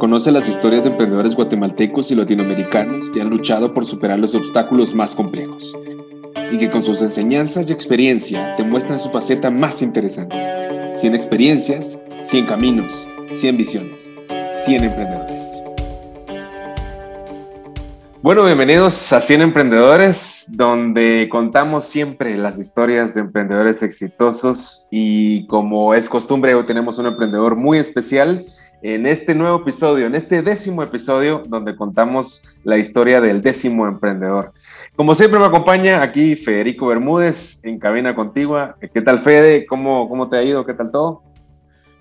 [0.00, 4.94] Conoce las historias de emprendedores guatemaltecos y latinoamericanos que han luchado por superar los obstáculos
[4.94, 5.76] más complejos
[6.50, 10.36] y que con sus enseñanzas y experiencia te muestran su faceta más interesante.
[10.94, 14.10] 100 experiencias, 100 caminos, 100 visiones,
[14.64, 15.60] 100 emprendedores.
[18.22, 25.94] Bueno, bienvenidos a 100 Emprendedores, donde contamos siempre las historias de emprendedores exitosos y como
[25.94, 28.44] es costumbre, hoy tenemos un emprendedor muy especial
[28.82, 34.52] en este nuevo episodio, en este décimo episodio, donde contamos la historia del décimo emprendedor.
[34.96, 38.76] Como siempre me acompaña aquí Federico Bermúdez en cabina contigua.
[38.92, 39.66] ¿Qué tal Fede?
[39.66, 40.64] ¿Cómo, cómo te ha ido?
[40.64, 41.22] ¿Qué tal todo?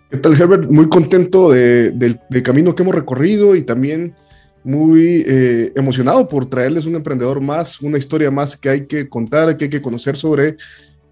[0.09, 0.71] ¿Qué tal Herbert?
[0.71, 4.15] Muy contento del, camino que hemos recorrido y también
[4.63, 9.55] muy eh, emocionado por traerles un emprendedor más, una historia más que hay que contar,
[9.57, 10.57] que hay que conocer sobre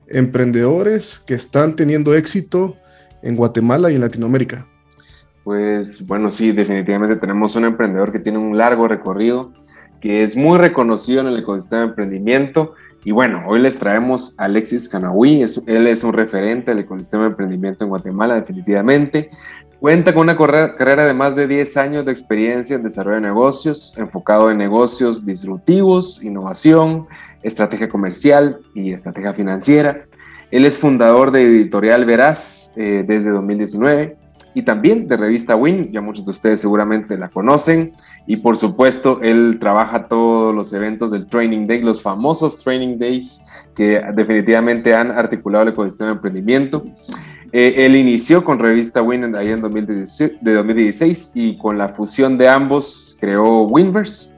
[0.08, 2.76] emprendedores que están teniendo éxito
[3.22, 4.66] en Guatemala y en Latinoamérica.
[5.48, 9.54] Pues bueno, sí, definitivamente tenemos un emprendedor que tiene un largo recorrido,
[10.02, 12.74] que es muy reconocido en el ecosistema de emprendimiento.
[13.06, 17.30] Y bueno, hoy les traemos a Alexis Canahui, él es un referente del ecosistema de
[17.30, 19.30] emprendimiento en Guatemala, definitivamente.
[19.80, 23.94] Cuenta con una carrera de más de 10 años de experiencia en desarrollo de negocios,
[23.96, 27.08] enfocado en negocios disruptivos, innovación,
[27.42, 30.08] estrategia comercial y estrategia financiera.
[30.52, 34.17] Él es fundador de Editorial Veraz eh, desde 2019
[34.58, 37.94] y también de revista Win, ya muchos de ustedes seguramente la conocen,
[38.26, 43.40] y por supuesto él trabaja todos los eventos del Training Day, los famosos Training Days
[43.76, 46.84] que definitivamente han articulado el ecosistema de emprendimiento.
[47.52, 52.36] Eh, él inició con revista Win ahí en 2016, de 2016 y con la fusión
[52.40, 54.32] de ambos creó Winverse,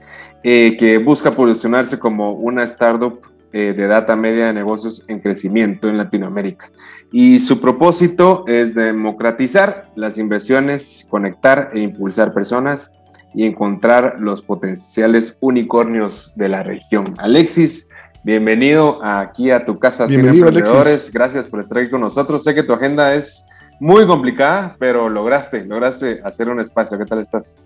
[0.44, 5.90] eh, que busca posicionarse como una startup eh, de data media de negocios en crecimiento
[5.90, 6.70] en Latinoamérica.
[7.12, 12.94] Y su propósito es democratizar las inversiones, conectar e impulsar personas
[13.34, 17.06] y encontrar los potenciales unicornios de la región.
[17.18, 17.90] Alexis,
[18.24, 21.12] bienvenido aquí a tu casa bienvenido, Emprendedores.
[21.12, 22.44] Gracias por estar aquí con nosotros.
[22.44, 23.48] Sé que tu agenda es
[23.80, 27.00] muy complicada, pero lograste, lograste hacer un espacio.
[27.00, 27.60] ¿Qué tal estás?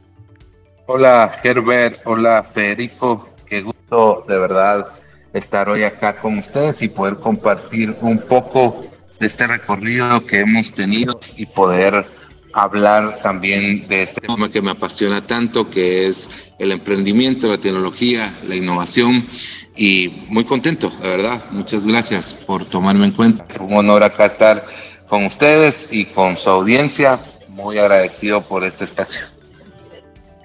[0.85, 5.02] Hola Herbert, hola Federico, qué gusto de verdad
[5.33, 8.81] estar hoy acá con ustedes y poder compartir un poco
[9.19, 12.05] de este recorrido que hemos tenido y poder
[12.53, 18.31] hablar también de este tema que me apasiona tanto, que es el emprendimiento, la tecnología,
[18.47, 19.25] la innovación.
[19.75, 21.43] Y muy contento, de verdad.
[21.51, 23.45] Muchas gracias por tomarme en cuenta.
[23.59, 24.65] Un honor acá estar
[25.07, 27.19] con ustedes y con su audiencia.
[27.47, 29.32] Muy agradecido por este espacio.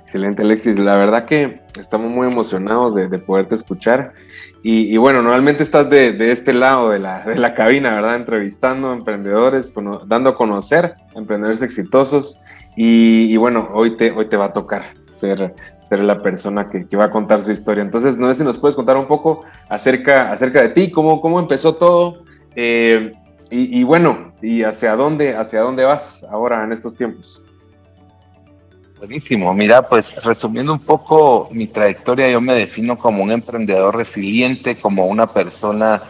[0.08, 0.78] Excelente, Alexis.
[0.78, 4.14] La verdad que estamos muy emocionados de, de poderte escuchar.
[4.62, 8.16] Y, bueno, normalmente estás de, de este lado de la, de la, cabina, ¿verdad?
[8.16, 9.70] Entrevistando a emprendedores,
[10.06, 12.40] dando a conocer a emprendedores exitosos.
[12.74, 15.54] Y, bueno, hoy te, hoy te va a tocar ser,
[15.90, 17.82] ser la persona que, que, va a contar su historia.
[17.82, 21.38] Entonces, no sé si nos puedes contar un poco acerca, acerca de ti, cómo, cómo
[21.38, 22.24] empezó todo.
[22.56, 23.12] Eh,
[23.50, 27.44] y, y, bueno, y hacia dónde, hacia dónde vas ahora en estos tiempos.
[28.98, 29.54] Buenísimo.
[29.54, 35.06] Mira, pues resumiendo un poco mi trayectoria, yo me defino como un emprendedor resiliente, como
[35.06, 36.02] una persona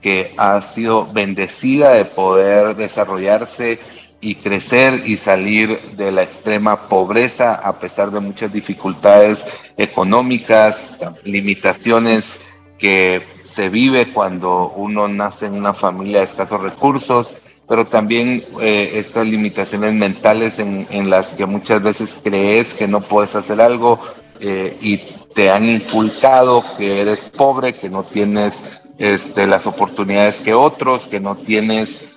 [0.00, 3.80] que ha sido bendecida de poder desarrollarse
[4.20, 9.44] y crecer y salir de la extrema pobreza a pesar de muchas dificultades
[9.76, 12.38] económicas, limitaciones
[12.78, 17.34] que se vive cuando uno nace en una familia de escasos recursos
[17.68, 23.34] pero también eh, estas limitaciones mentales en, las que muchas veces crees que no puedes
[23.34, 24.00] hacer algo
[24.40, 24.98] eh, y
[25.34, 31.20] te han inculcado que eres pobre, que no tienes este, las oportunidades que otros, que
[31.20, 32.14] no tienes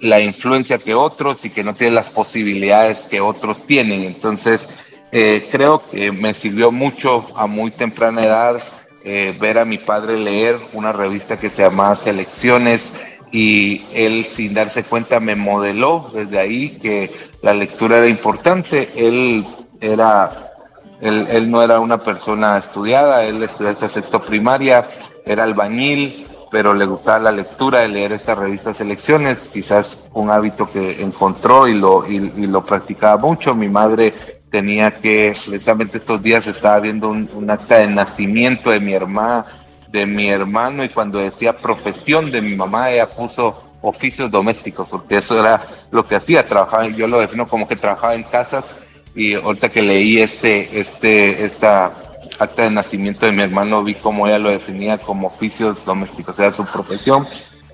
[0.00, 4.02] la influencia que otros y que no tienes las posibilidades que otros tienen.
[4.02, 8.62] Entonces, eh, creo que me sirvió mucho a muy temprana edad
[9.04, 12.92] ver a mi padre leer una revista que se llama Selecciones
[13.32, 17.10] y él sin darse cuenta me modeló desde ahí que
[17.40, 18.90] la lectura era importante.
[18.94, 19.44] Él
[19.80, 20.52] era,
[21.00, 24.86] él, no era una persona estudiada, él estudió hasta sexto primaria,
[25.24, 30.70] era albañil, pero le gustaba la lectura, de leer estas revistas selecciones, quizás un hábito
[30.70, 33.54] que encontró y lo, y, lo practicaba mucho.
[33.54, 34.12] Mi madre
[34.50, 39.46] tenía que, precisamente estos días estaba viendo un acta de nacimiento de mi hermana
[39.92, 45.18] de mi hermano y cuando decía profesión de mi mamá, ella puso oficios domésticos, porque
[45.18, 48.74] eso era lo que hacía, trabajaba, yo lo defino como que trabajaba en casas
[49.14, 51.92] y ahorita que leí este, este, esta
[52.38, 56.52] acta de nacimiento de mi hermano, vi cómo ella lo definía como oficios domésticos, era
[56.52, 57.26] su profesión,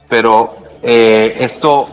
[0.08, 1.88] pero eh, esto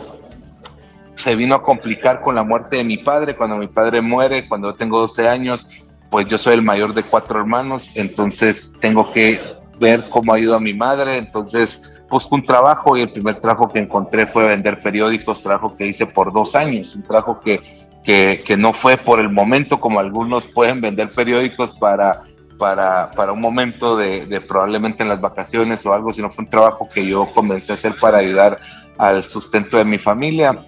[1.14, 3.34] se vino a complicar con la muerte de mi padre.
[3.34, 5.66] Cuando mi padre muere, cuando yo tengo 12 años,
[6.10, 10.60] pues yo soy el mayor de cuatro hermanos, entonces tengo que ver cómo ayudo a
[10.60, 11.16] mi madre.
[11.16, 15.86] Entonces busco un trabajo y el primer trabajo que encontré fue vender periódicos, trabajo que
[15.86, 17.62] hice por dos años, un trabajo que,
[18.04, 22.22] que, no fue por el momento como algunos pueden vender periódicos para
[22.58, 26.88] para, para, un momento de, probablemente en las vacaciones o algo, sino fue un trabajo
[26.88, 28.58] que yo comencé a hacer para ayudar
[28.96, 30.64] al sustento de mi familia.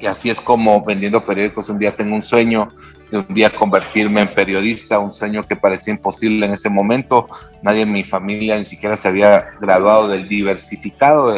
[0.00, 2.68] Y así es como vendiendo periódicos, un día tengo un sueño
[3.10, 7.26] de un día convertirme en periodista, un sueño que parecía imposible en ese momento.
[7.62, 11.34] Nadie en mi familia ni siquiera se había graduado del diversificado.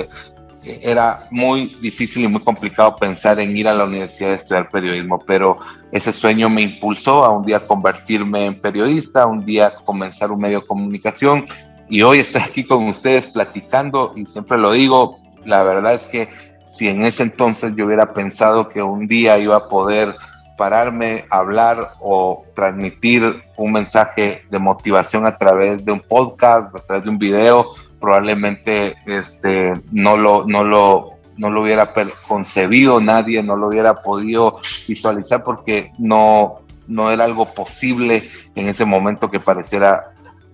[0.62, 5.18] Era muy difícil y muy complicado pensar en ir a la universidad a estudiar periodismo,
[5.26, 5.58] pero
[5.90, 10.60] ese sueño me impulsó a un día convertirme en periodista, un día comenzar un medio
[10.60, 11.46] de comunicación
[11.90, 16.28] y hoy estoy aquí con ustedes platicando y siempre lo digo, la verdad es que
[16.70, 20.14] si en ese entonces yo hubiera pensado que un día iba a poder
[20.56, 27.04] pararme, hablar o transmitir un mensaje de motivación a través de un podcast, a través
[27.04, 31.92] de un video, probablemente este, no, lo, no, lo, no lo hubiera
[32.28, 38.84] concebido nadie, no lo hubiera podido visualizar porque no, no era algo posible en ese
[38.84, 40.12] momento que pareciera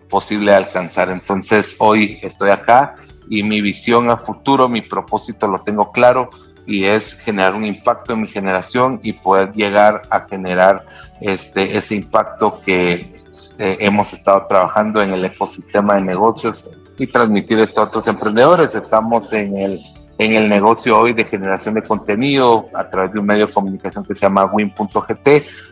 [0.08, 1.10] posible alcanzar.
[1.10, 2.96] Entonces hoy estoy acá
[3.28, 6.30] y mi visión a futuro, mi propósito lo tengo claro
[6.66, 10.84] y es generar un impacto en mi generación y poder llegar a generar
[11.20, 13.14] este, ese impacto que
[13.58, 16.68] eh, hemos estado trabajando en el ecosistema de negocios
[16.98, 18.74] y transmitir esto a otros emprendedores.
[18.74, 19.80] Estamos en el
[20.18, 24.04] en el negocio hoy de generación de contenido a través de un medio de comunicación
[24.04, 25.28] que se llama win.gt,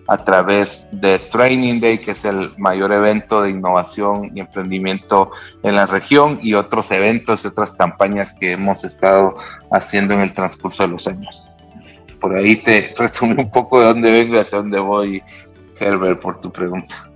[0.06, 5.30] a través de Training Day, que es el mayor evento de innovación y emprendimiento
[5.62, 9.36] en la región, y otros eventos y otras campañas que hemos estado
[9.70, 11.48] haciendo en el transcurso de los años.
[12.20, 15.22] Por ahí te resumo un poco de dónde vengo y hacia dónde voy,
[15.80, 17.13] Herbert, por tu pregunta.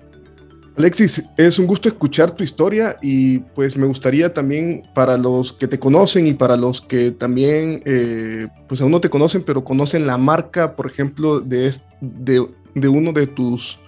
[0.79, 5.67] Alexis, es un gusto escuchar tu historia y pues me gustaría también para los que
[5.67, 10.07] te conocen y para los que también eh, pues aún no te conocen, pero conocen
[10.07, 13.81] la marca, por ejemplo, de, de, uno de tus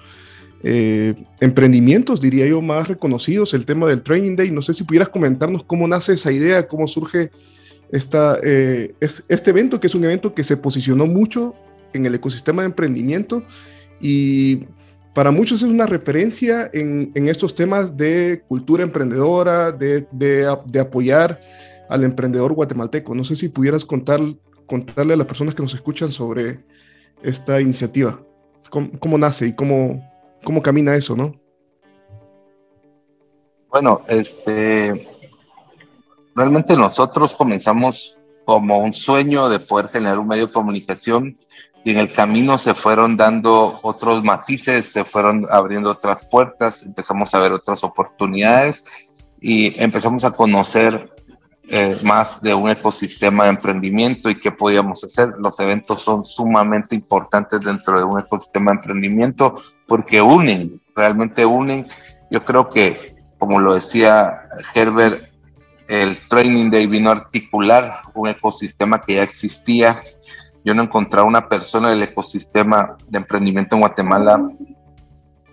[0.65, 4.51] eh, emprendimientos, diría yo, más reconocidos, el tema del Training Day.
[4.51, 7.31] No sé si pudieras comentarnos cómo nace esa idea, cómo surge
[7.93, 11.55] esta, eh, este evento, que es un evento que se posicionó mucho
[11.93, 13.45] en el ecosistema de emprendimiento
[14.01, 14.65] y
[15.15, 20.47] para muchos es una referencia en, estos temas de cultura emprendedora, de,
[20.81, 21.41] apoyar
[21.89, 23.15] al emprendedor guatemalteco.
[23.15, 24.21] No sé si pudieras contar,
[24.67, 26.61] contarle a las personas que nos escuchan sobre
[27.23, 28.21] esta iniciativa,
[28.71, 30.01] cómo, nace y cómo,
[30.45, 31.35] cómo camina eso, ¿no?
[33.69, 35.07] Bueno, este,
[36.35, 41.37] realmente nosotros comenzamos como un sueño de poder generar un medio de comunicación
[41.85, 47.35] y en el camino se fueron dando otros matices, se fueron abriendo otras puertas, empezamos
[47.35, 51.09] a ver otras oportunidades y empezamos a conocer
[51.73, 55.35] eh, más de un ecosistema de emprendimiento y qué podíamos hacer.
[55.39, 59.57] Los eventos son sumamente importantes dentro de un ecosistema de emprendimiento
[59.87, 61.87] porque unen, realmente unen.
[62.31, 64.43] Yo creo que, como lo decía
[64.75, 65.31] Herbert,
[65.87, 70.03] el Training Day vino a articular un ecosistema que ya existía
[70.65, 74.51] yo no he encontrado una persona del ecosistema de emprendimiento en Guatemala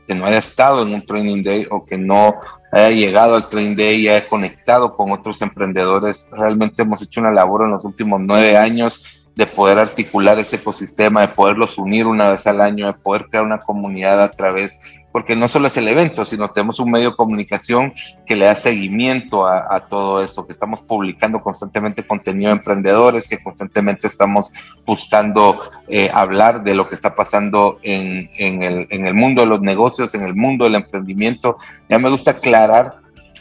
[0.07, 2.35] que no haya estado en un Training Day o que no
[2.71, 6.29] haya llegado al Training Day y haya conectado con otros emprendedores.
[6.31, 11.21] Realmente hemos hecho una labor en los últimos nueve años de poder articular ese ecosistema,
[11.21, 14.79] de poderlos unir una vez al año, de poder crear una comunidad a través
[15.17, 17.91] porque no solo es el evento, sino tenemos un medio de comunicación
[18.27, 23.41] que le da seguimiento a, todo eso, que estamos publicando constantemente contenido de emprendedores, que
[23.41, 24.51] constantemente estamos
[24.85, 30.21] buscando eh, hablar de lo que está pasando en, el, mundo de los negocios, en
[30.21, 31.57] el mundo del emprendimiento.
[31.89, 32.97] Ya me gusta aclarar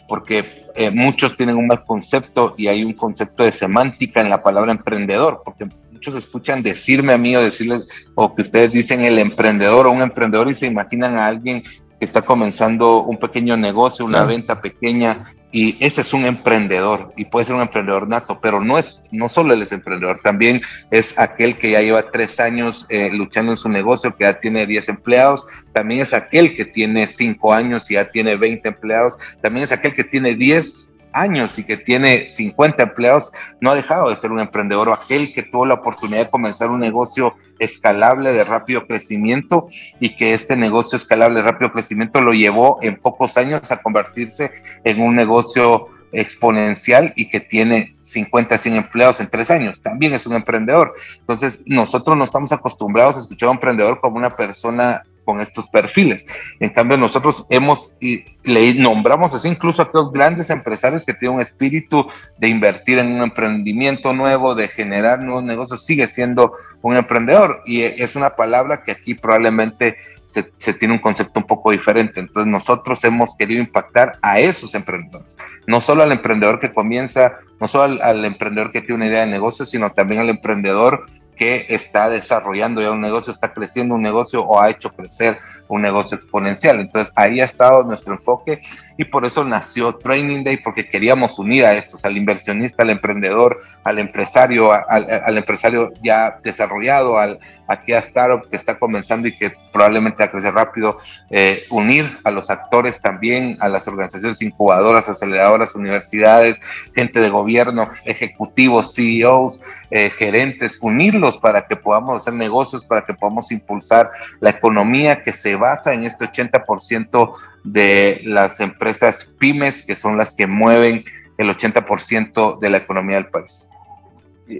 [0.09, 4.43] porque eh, muchos tienen un mal concepto y hay un concepto de semántica en la
[4.43, 7.85] palabra emprendedor, porque muchos escuchan decirme a mí o decirles,
[8.15, 12.05] o que ustedes dicen el emprendedor o un emprendedor y se imaginan a alguien que
[12.05, 17.47] está comenzando un pequeño negocio, una venta pequeña, y ese es un emprendedor y puede
[17.47, 20.61] ser un emprendedor nato, pero no es, no solo él es emprendedor, también
[20.91, 24.67] es aquel que ya lleva tres años eh, luchando en su negocio, que ya tiene
[24.67, 29.65] 10 empleados, también es aquel que tiene cinco años y ya tiene 20 empleados, también
[29.65, 34.17] es aquel que tiene 10 años y que tiene 50 empleados, no ha dejado de
[34.17, 38.87] ser un emprendedor aquel que tuvo la oportunidad de comenzar un negocio escalable de rápido
[38.87, 39.69] crecimiento
[40.01, 44.51] y que este negocio escalable de rápido crecimiento lo llevó en pocos años a convertirse
[44.85, 49.81] en un negocio exponencial y que tiene 50, 100 empleados en tres años.
[49.81, 50.95] También es un emprendedor.
[51.19, 55.69] Entonces, nosotros no estamos acostumbrados a escuchar a un emprendedor como una persona con estos
[55.69, 56.27] perfiles.
[56.61, 61.37] En cambio, nosotros hemos, y le nombramos así incluso a aquellos grandes empresarios que tienen
[61.37, 66.97] un espíritu de invertir en un emprendimiento nuevo, de generar nuevos negocios, sigue siendo un
[66.97, 67.63] emprendedor.
[67.67, 72.21] Y es una palabra que aquí probablemente se, tiene un concepto un poco diferente.
[72.21, 77.69] Entonces nosotros hemos querido impactar a esos emprendedores, no solo al emprendedor que comienza, no
[77.69, 81.07] solo al emprendedor que tiene una idea de negocio, sino también al emprendedor
[81.37, 85.83] que está desarrollando ya un negocio, está creciendo un negocio o ha hecho crecer un
[85.83, 86.81] negocio exponencial.
[86.81, 88.63] Entonces ahí ha estado nuestro enfoque
[88.99, 93.61] y por eso nació Training Day, porque queríamos unir a estos, al inversionista, al emprendedor,
[93.85, 100.19] al empresario, al, empresario ya desarrollado, al, aquella startup que está comenzando y que probablemente
[100.19, 100.99] va a crecer rápido,
[101.31, 106.61] eh, unir a los actores también, a las organizaciones incubadoras, aceleradoras, universidades,
[106.95, 113.15] gente de gobierno, ejecutivos, CEOs, eh, gerentes, unirlos para que podamos hacer negocios, para que
[113.15, 117.33] podamos impulsar la economía que se basa en este 80%
[117.65, 121.05] de las empresas pymes, que son las que mueven
[121.39, 123.71] el 80% de la economía del país.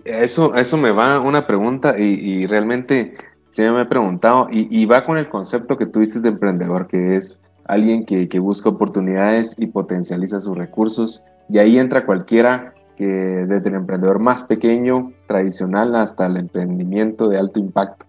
[0.05, 3.15] Eso, eso me va una pregunta y, realmente
[3.51, 7.17] sí me he preguntado y, va con el concepto que tú dices de emprendedor, que
[7.17, 13.05] es alguien que, que busca oportunidades y potencializa sus recursos y ahí entra cualquiera que
[13.05, 18.07] desde el emprendedor más pequeño, tradicional, hasta el emprendimiento de alto impacto.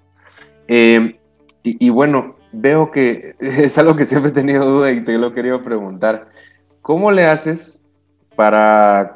[0.67, 1.20] Eh,
[1.63, 5.62] y, bueno, veo que es algo que siempre he tenido duda y te lo querido
[5.62, 6.30] preguntar.
[6.82, 7.84] ¿Cómo le haces
[8.36, 9.16] para,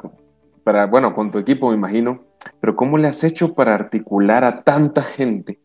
[0.64, 2.24] para, bueno, con tu equipo me imagino,
[2.60, 5.58] pero cómo le has hecho para articular a tanta gente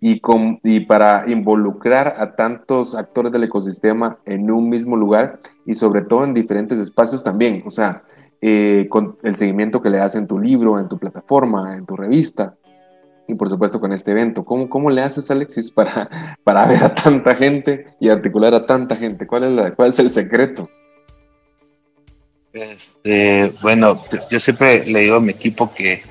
[0.00, 5.74] y, con, y para involucrar a tantos actores del ecosistema en un mismo lugar y
[5.74, 7.62] sobre todo en diferentes espacios también?
[7.64, 8.02] O sea,
[8.42, 11.96] eh, con el seguimiento que le das en tu libro, en tu plataforma, en tu
[11.96, 12.56] revista
[13.28, 14.44] y por supuesto con este evento.
[14.44, 16.08] ¿Cómo, cómo le haces, Alexis, para,
[16.44, 19.26] para ver a tanta gente y articular a tanta gente?
[19.26, 20.68] ¿Cuál es, la, cuál es el secreto?
[22.52, 26.02] Este, bueno, yo siempre le digo a mi equipo que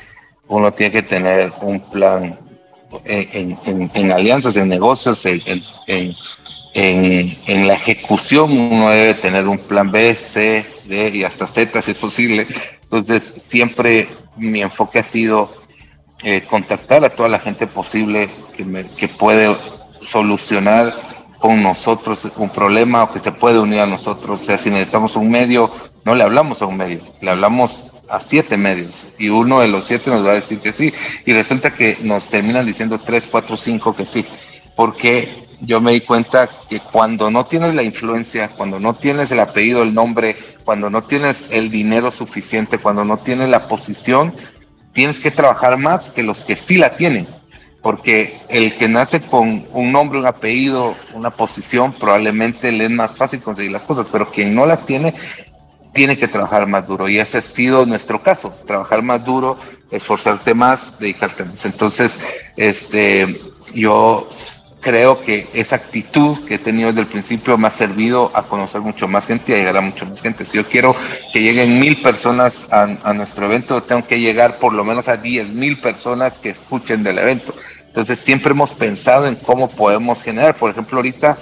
[0.48, 2.38] uno tiene que tener un plan
[3.04, 3.58] en,
[3.94, 6.14] en, alianzas, en negocios, en,
[6.76, 11.92] en, la ejecución uno debe tener un plan B, C, D y hasta Z si
[11.92, 12.48] es posible.
[12.84, 14.08] Entonces, siempre
[14.38, 15.65] mi enfoque ha sido
[16.24, 19.56] eh, contactar a toda la gente posible que, me, que puede
[20.02, 20.94] solucionar
[21.40, 24.42] con nosotros un problema o que se puede unir a nosotros.
[24.42, 25.72] O sea, si necesitamos un medio,
[26.04, 29.86] no le hablamos a un medio, le hablamos a siete medios y uno de los
[29.86, 30.94] siete nos va a decir que sí
[31.26, 34.26] y resulta que nos terminan diciendo tres, cuatro, cinco que sí.
[34.76, 39.40] Porque yo me di cuenta que cuando no tienes la influencia, cuando no tienes el
[39.40, 44.36] apellido, el nombre, cuando no tienes el dinero suficiente, cuando no tienes la posición,
[44.96, 47.28] tienes que trabajar más que los que sí la tienen.
[47.84, 53.16] Porque el que nace con un nombre, un apellido, una posición, probablemente le es más
[53.16, 55.14] fácil conseguir las cosas, pero quien no las tiene,
[55.94, 57.08] tiene que trabajar más duro.
[57.08, 59.60] Y ese ha sido nuestro caso, trabajar más duro,
[59.92, 61.64] esforzarte más, dedicarte más.
[61.66, 62.20] Entonces,
[62.58, 63.40] este,
[63.76, 64.28] yo
[64.86, 68.82] creo que esa actitud que he tenido desde el principio me ha servido a conocer
[68.82, 70.46] mucho más gente y a llegar a mucho más gente.
[70.46, 70.96] Si yo quiero
[71.34, 75.50] que lleguen mil personas a, nuestro evento, tengo que llegar por lo menos a diez
[75.50, 77.56] mil personas que escuchen del evento.
[77.88, 80.56] Entonces siempre hemos pensado en cómo podemos generar.
[80.56, 81.36] Por ejemplo, ahorita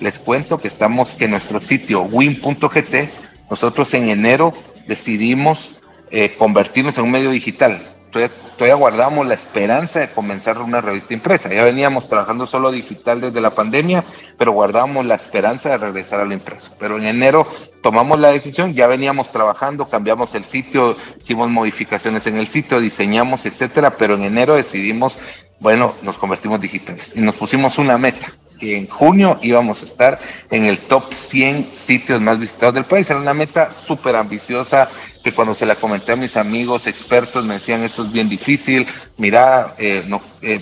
[0.00, 3.10] les cuento que estamos, que nuestro sitio win.gt,
[3.48, 4.52] nosotros en enero
[4.88, 5.70] decidimos
[6.10, 11.48] eh, convertirnos en un medio digital todavía, guardamos la esperanza de comenzar una revista impresa.
[11.48, 14.04] Ya veníamos trabajando solo digital desde la pandemia,
[14.36, 16.74] pero guardábamos la esperanza de regresar al impreso.
[16.78, 17.46] Pero en enero
[17.82, 23.46] tomamos la decisión, ya veníamos trabajando, cambiamos el sitio, hicimos modificaciones en el sitio, diseñamos,
[23.46, 25.18] etcétera, pero en enero decidimos,
[25.60, 30.18] bueno, nos convertimos digitales y nos pusimos una meta que en junio íbamos a estar
[30.50, 33.08] en el top 100 sitios más visitados del país.
[33.08, 34.88] Era una meta súper ambiciosa
[35.22, 38.86] que cuando se la comenté a mis amigos expertos me decían, eso es bien difícil,
[39.16, 40.60] mira, eh, no, eh,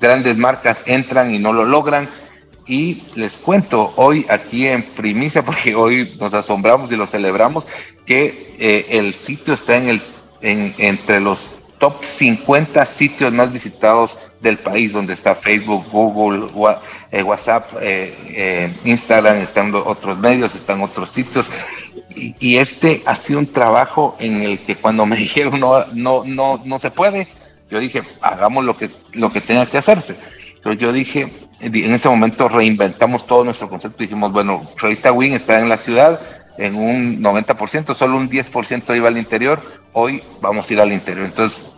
[0.00, 2.08] grandes marcas entran y no lo logran.
[2.66, 7.66] Y les cuento hoy aquí en primicia, porque hoy nos asombramos y lo celebramos,
[8.06, 10.02] que eh, el sitio está en el,
[10.40, 11.50] en, entre los
[11.80, 16.46] top 50 sitios más visitados del país, donde está Facebook, Google,
[17.10, 21.50] eh, WhatsApp, eh, eh, Instagram, están otros medios, están otros sitios.
[22.14, 26.60] Y, este ha sido un trabajo en el que cuando me dijeron no, no, no,
[26.64, 27.26] no se puede,
[27.70, 30.16] yo dije, hagamos lo que, lo que tenga que hacerse.
[30.56, 35.58] Entonces yo dije, en ese momento reinventamos todo nuestro concepto, dijimos, bueno, Revista Win está
[35.58, 36.20] en la ciudad,
[36.60, 39.62] en un 90%, solo un 10% iba al interior,
[39.92, 41.24] hoy vamos a ir al interior.
[41.24, 41.74] Entonces,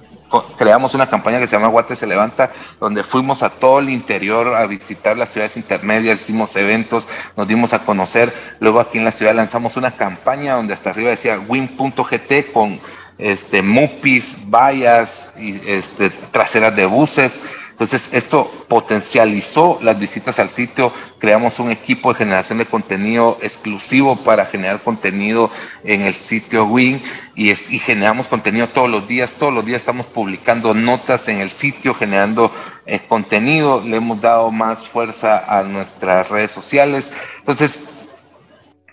[0.59, 4.55] creamos una campaña que se llama Guate se levanta, donde fuimos a todo el interior
[4.55, 8.35] a visitar las ciudades intermedias, hicimos eventos, nos dimos a conocer.
[8.59, 12.81] Luego aquí en la ciudad lanzamos una campaña donde hasta arriba decía win.gt con
[13.19, 17.41] este, mupis, vallas y este, traseras de buses.
[17.83, 24.15] Entonces, esto potencializó las visitas al sitio, creamos un equipo de generación de contenido exclusivo
[24.15, 25.51] para generar contenido
[25.83, 27.01] en el sitio Wing
[27.35, 31.51] y, y generamos contenido todos los días, todos los días estamos publicando notas en el
[31.51, 32.53] sitio, generando
[32.87, 37.11] eh, contenido, le hemos dado más fuerza a nuestras redes sociales.
[37.41, 38.07] Entonces,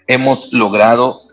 [0.08, 1.27] hemos logrado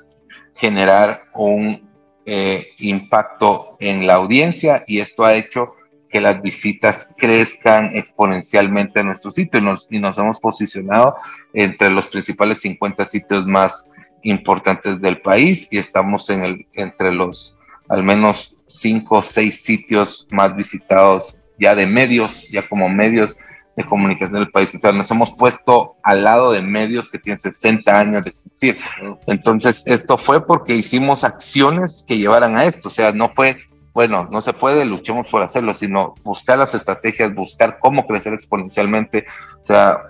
[0.54, 1.88] generar un
[2.26, 5.75] eh, impacto en la audiencia y esto ha hecho
[6.08, 11.16] que las visitas crezcan exponencialmente a nuestro sitio y nos, y nos hemos posicionado
[11.52, 13.90] entre los principales 50 sitios más
[14.22, 17.58] importantes del país y estamos en el, entre los
[17.88, 23.36] al menos 5 o 6 sitios más visitados ya de medios, ya como medios
[23.76, 24.75] de comunicación del país.
[24.75, 28.78] Entonces nos hemos puesto al lado de medios que tienen 60 años de existir.
[29.26, 32.88] Entonces esto fue porque hicimos acciones que llevaran a esto.
[32.88, 33.58] O sea, no fue,
[33.96, 39.24] bueno, no se puede, luchemos por hacerlo, sino buscar las estrategias, buscar cómo crecer exponencialmente.
[39.62, 40.02] O sea,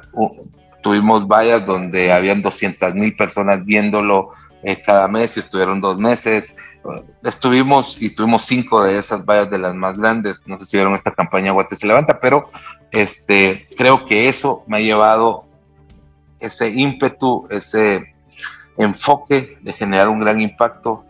[0.83, 4.31] tuvimos vallas donde habían 200 mil personas viéndolo
[4.65, 6.57] eh, cada mes y estuvieron dos meses.
[7.23, 10.43] Estuvimos y tuvimos cinco de esas vallas de las más grandes.
[10.49, 12.51] No sé si vieron esta campaña Guate se levanta, pero
[12.91, 15.45] este, creo que eso me ha llevado
[16.41, 18.17] ese ímpetu, ese
[18.79, 21.05] enfoque de generar un gran impacto.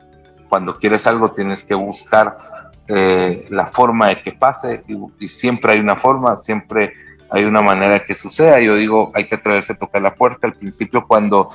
[0.51, 2.56] Cuando quieres algo tienes que buscar
[2.89, 4.83] eh, la forma de que pase
[5.19, 6.93] y, siempre hay una forma, siempre
[7.31, 8.61] hay una manera que suceda.
[8.61, 10.47] Yo digo, hay que atreverse a tocar la puerta.
[10.47, 11.51] Al principio cuando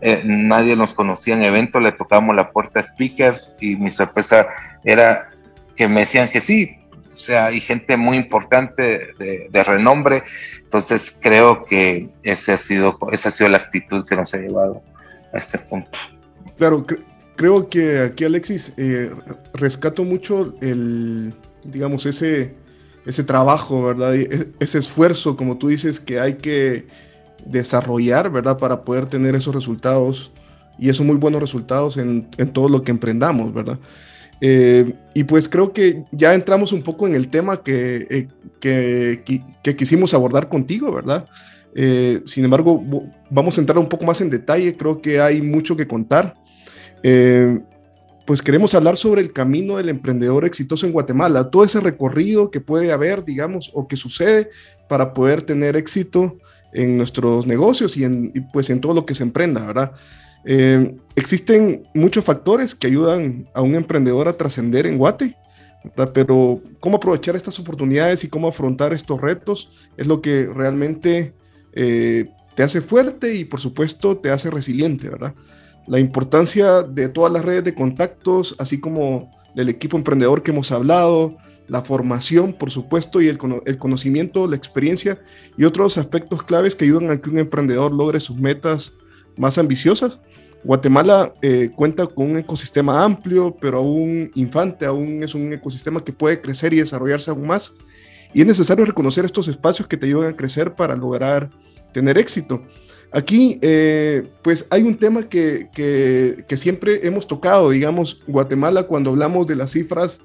[0.00, 4.46] eh, nadie nos conocía en evento, le tocábamos la puerta a speakers y mi sorpresa
[4.84, 5.30] era
[5.76, 6.78] que me decían que sí,
[7.14, 10.24] o sea, hay gente muy importante de, renombre,
[10.62, 14.82] entonces creo que ese ha sido, esa ha sido la actitud que nos ha llevado
[15.32, 15.98] a este punto.
[16.56, 16.84] Claro,
[17.42, 19.10] creo que aquí Alexis eh,
[19.52, 22.54] rescato mucho el, digamos, ese,
[23.04, 24.14] ese trabajo, ¿verdad?
[24.14, 26.86] E, ese esfuerzo, como tú dices, que hay que
[27.44, 28.58] desarrollar, ¿verdad?
[28.58, 30.30] Para poder tener esos resultados
[30.78, 33.80] y esos muy buenos resultados en, en todo lo que emprendamos, ¿verdad?
[34.40, 38.28] Eh, y pues creo que ya entramos un poco en el tema que, eh,
[38.60, 41.26] que, que, quisimos abordar contigo, ¿verdad?
[42.24, 42.80] Sin embargo,
[43.30, 46.40] vamos a entrar un poco más en detalle, creo que hay mucho que contar.
[48.26, 52.60] Pues queremos hablar sobre el camino del emprendedor exitoso en Guatemala, todo ese recorrido que
[52.60, 54.50] puede haber, digamos, o que sucede
[54.88, 56.36] para poder tener éxito
[56.72, 59.92] en nuestros negocios y, en, pues en todo lo que se emprenda, ¿verdad?
[60.44, 65.36] Eh, existen muchos factores que ayudan a un emprendedor a trascender en Guate,
[66.14, 71.34] pero cómo aprovechar estas oportunidades y cómo afrontar estos retos es lo que realmente
[71.72, 75.34] eh, te hace fuerte y por supuesto te hace resiliente, ¿verdad?
[75.92, 80.72] La importancia de todas las redes de contactos, así como del equipo emprendedor que hemos
[80.72, 81.36] hablado,
[81.68, 85.20] la formación, por supuesto, y el, el, conocimiento, la experiencia
[85.58, 88.94] y otros aspectos claves que ayudan a que un emprendedor logre sus metas
[89.36, 90.18] más ambiciosas.
[90.64, 96.14] Guatemala eh, cuenta con un ecosistema amplio, pero aún infante, aún es un ecosistema que
[96.14, 97.74] puede crecer y desarrollarse aún más.
[98.32, 101.50] Y es necesario reconocer estos espacios que te ayudan a crecer para lograr
[101.92, 102.62] tener éxito.
[103.12, 109.10] Aquí, eh, pues hay un tema que, que, que, siempre hemos tocado, digamos, Guatemala, cuando
[109.10, 110.20] hablamos de las cifras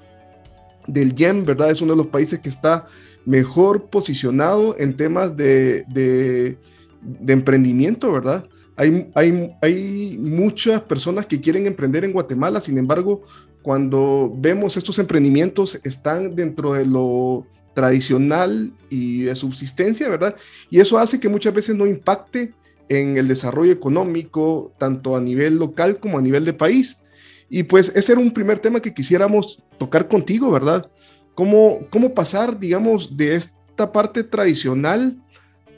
[0.86, 1.70] del YEM, ¿verdad?
[1.70, 2.86] Es uno de los países que está
[3.26, 6.56] mejor posicionado en temas de, de,
[7.02, 8.46] de emprendimiento, ¿verdad?
[8.78, 13.22] Hay, muchas personas que quieren emprender en Guatemala, sin embargo,
[13.60, 20.36] cuando vemos estos emprendimientos están dentro de lo tradicional y de subsistencia, ¿verdad?
[20.70, 22.54] Y eso hace que muchas veces no impacte
[22.88, 26.98] en el desarrollo económico, tanto a nivel local como a nivel de país.
[27.48, 30.90] Y pues ese era un primer tema que quisiéramos tocar contigo, ¿verdad?
[31.34, 35.16] ¿Cómo, cómo pasar, digamos, de esta parte tradicional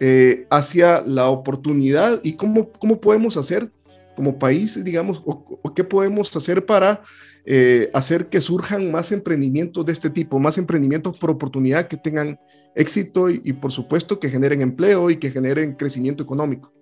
[0.00, 3.70] eh, hacia la oportunidad y cómo, cómo podemos hacer
[4.16, 7.02] como país, digamos, o, qué podemos hacer para
[7.44, 12.38] eh, hacer que surjan más emprendimientos de este tipo, más emprendimientos por oportunidad que tengan
[12.74, 16.72] éxito y, por supuesto que generen empleo y que generen crecimiento económico.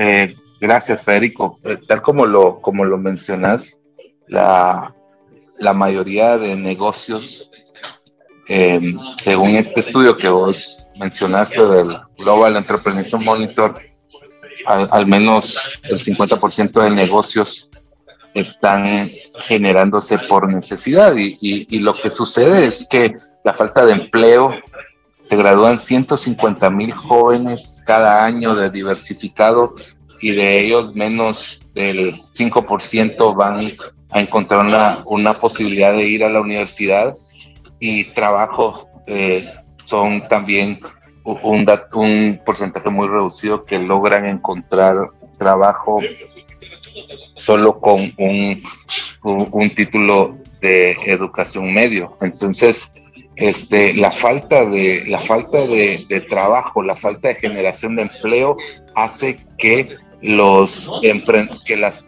[0.00, 1.58] Eh, gracias, Federico.
[1.86, 3.80] tal como lo, como lo mencionas,
[4.26, 4.94] la,
[5.58, 7.50] la mayoría de negocios
[8.52, 13.80] Em, según este estudio que vos mencionaste del Global Entrepreneurship Monitor,
[14.66, 17.70] al, menos el 50% de negocios
[18.34, 19.08] están
[19.42, 24.52] generándose por necesidad y, y, lo que sucede es que la falta de empleo,
[25.22, 29.74] se gradúan 150 mil jóvenes cada año de diversificado
[30.20, 33.72] y de ellos menos del 5% van
[34.10, 37.14] a encontrar una, una, posibilidad de ir a la universidad
[37.78, 39.48] y trabajo eh,
[39.84, 40.80] son también
[41.24, 46.00] un, un porcentaje muy reducido que logran encontrar trabajo
[47.36, 48.62] solo con un,
[49.22, 52.16] un, título de educación medio.
[52.20, 53.02] Entonces,
[53.40, 58.56] este, la falta, de, la falta de, trabajo, la falta de generación de empleo
[58.94, 60.90] hace que los
[61.64, 62.04] que las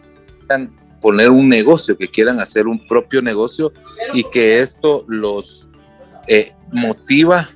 [1.01, 3.73] poner un negocio, que quieran hacer un propio negocio
[4.13, 5.69] y que esto los
[6.27, 7.49] eh, motiva,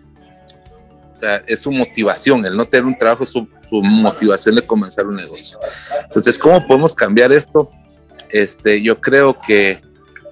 [1.14, 5.06] o sea, es su motivación, el no tener un trabajo, su, su motivación de comenzar
[5.06, 5.60] un negocio.
[6.04, 7.72] Entonces, ¿cómo podemos cambiar esto?
[8.30, 9.82] Este, yo creo que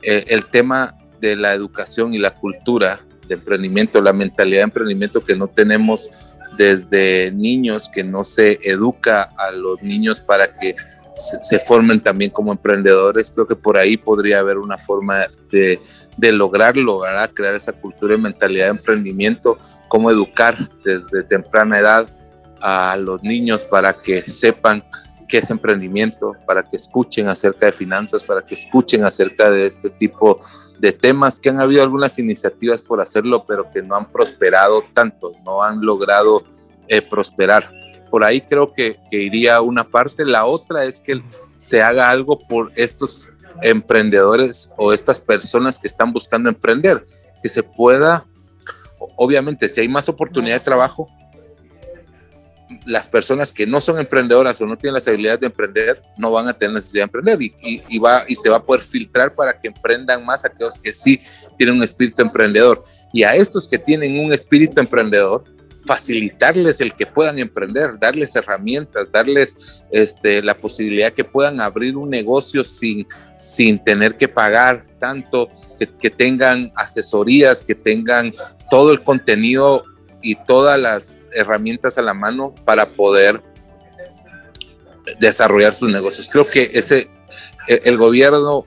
[0.02, 5.24] eh, el tema de la educación y la cultura de emprendimiento, la mentalidad de emprendimiento
[5.24, 10.76] que no tenemos desde niños, que no se educa a los niños para que
[11.14, 13.32] se, formen también como emprendedores.
[13.32, 15.80] Creo que por ahí podría haber una forma de,
[16.18, 17.02] de lograrlo,
[17.34, 19.58] crear esa cultura y mentalidad de emprendimiento,
[19.88, 22.08] cómo educar desde temprana edad
[22.62, 24.84] a los niños para que sepan
[25.28, 29.90] qué es emprendimiento, para que escuchen acerca de finanzas, para que escuchen acerca de este
[29.90, 30.40] tipo
[30.80, 35.32] de temas, que han habido algunas iniciativas por hacerlo, pero que no han prosperado tanto,
[35.44, 36.44] no han logrado
[36.88, 37.64] eh, prosperar.
[38.12, 40.26] Por ahí creo que, que iría una parte.
[40.26, 41.24] La otra es que
[41.58, 43.30] se haga algo por estos
[43.62, 47.06] emprendedores o estas personas que están buscando emprender,
[47.42, 48.26] que se pueda,
[49.18, 51.10] obviamente, si hay más oportunidad de trabajo,
[52.86, 56.48] las personas que no son emprendedoras o no tienen las habilidades de emprender no van
[56.48, 59.68] a tener necesidad de emprender y, va, y se va a poder filtrar para que
[59.68, 61.22] emprendan más aquellos que sí
[61.58, 62.84] tienen un espíritu emprendedor.
[63.14, 65.44] Y a estos que tienen un espíritu emprendedor,
[65.86, 72.10] facilitarles el que puedan emprender, darles herramientas, darles este, la posibilidad que puedan abrir un
[72.10, 73.06] negocio sin,
[73.38, 78.34] sin tener que pagar tanto, que, que tengan asesorías, que tengan
[78.70, 79.86] todo el contenido
[80.26, 83.44] y todas las herramientas a la mano para poder
[85.20, 86.28] desarrollar sus negocios.
[86.28, 87.08] Creo que ese
[87.68, 88.66] e, el gobierno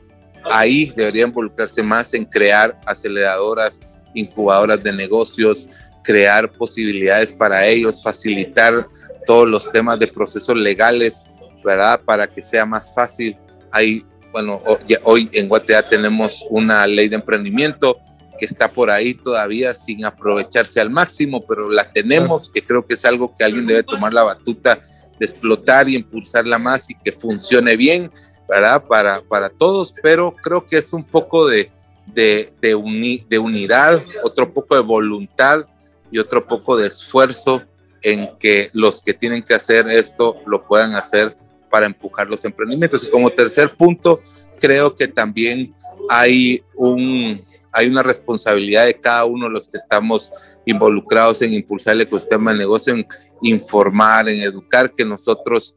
[0.52, 3.80] ahí debería involucrarse más en crear aceleradoras,
[4.14, 5.68] incubadoras de negocios,
[6.04, 8.86] crear posibilidades para ellos, facilitar
[9.26, 11.26] todos los temas de procesos legales,
[11.64, 12.00] ¿verdad?
[12.04, 13.36] Para que sea más fácil.
[13.72, 14.62] Ahí, bueno,
[15.02, 17.98] hoy en Guatemala tenemos una ley de emprendimiento
[18.38, 22.94] que está por ahí todavía sin aprovecharse al máximo, pero la tenemos, que creo que
[22.94, 24.80] es algo que alguien debe tomar la batuta
[25.18, 28.10] de explotar y impulsarla más y que funcione bien,
[28.48, 28.84] ¿verdad?
[28.84, 31.70] Para, para todos, pero creo que es un poco de,
[32.06, 35.66] de, de, de unidad, otro poco de voluntad
[36.10, 37.62] y otro poco de esfuerzo
[38.02, 41.36] en que los que tienen que hacer esto lo puedan hacer
[41.70, 43.04] para empujar los emprendimientos.
[43.04, 44.20] Y como tercer punto,
[44.58, 45.72] creo que también
[46.08, 50.32] hay un, hay una responsabilidad de cada uno de los que estamos
[50.64, 53.06] involucrados en impulsar el ecosistema de negocio, en
[53.42, 55.76] informar, en educar, que nosotros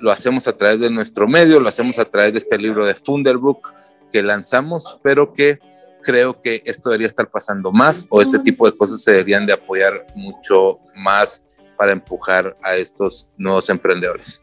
[0.00, 2.94] lo hacemos a través de nuestro medio, lo hacemos a través de este libro de
[2.94, 3.72] Funderbook
[4.12, 5.58] que lanzamos, pero que
[6.02, 9.52] creo que esto debería estar pasando más o este tipo de cosas se deberían de
[9.52, 14.40] apoyar mucho más para empujar a estos nuevos emprendedores.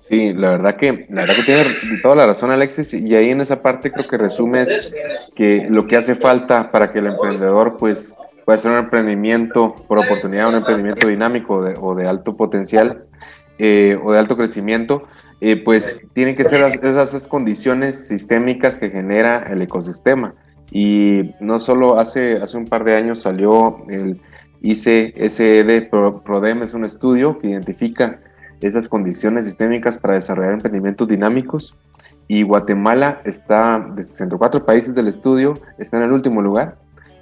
[0.00, 1.64] Sí, la verdad que, la verdad que tiene
[2.02, 4.94] toda la razón Alexis y ahí en esa parte creo que resumes
[5.36, 8.14] que lo que hace falta para que el emprendedor pues
[8.44, 13.04] pueda hacer un emprendimiento por oportunidad, un emprendimiento dinámico o de alto potencial
[13.58, 15.06] eh, o de alto crecimiento,
[15.40, 20.34] eh, pues tienen que ser esas, condiciones sistémicas que genera el ecosistema.
[20.70, 24.20] Y no solo hace, hace un par de años salió el
[24.62, 28.20] ICSED PRODEM, es un estudio que identifica
[28.62, 31.76] esas condiciones sistémicas para desarrollar emprendimientos dinámicos.
[32.28, 36.76] Y Guatemala está, de 64 países del estudio, está en el último lugar.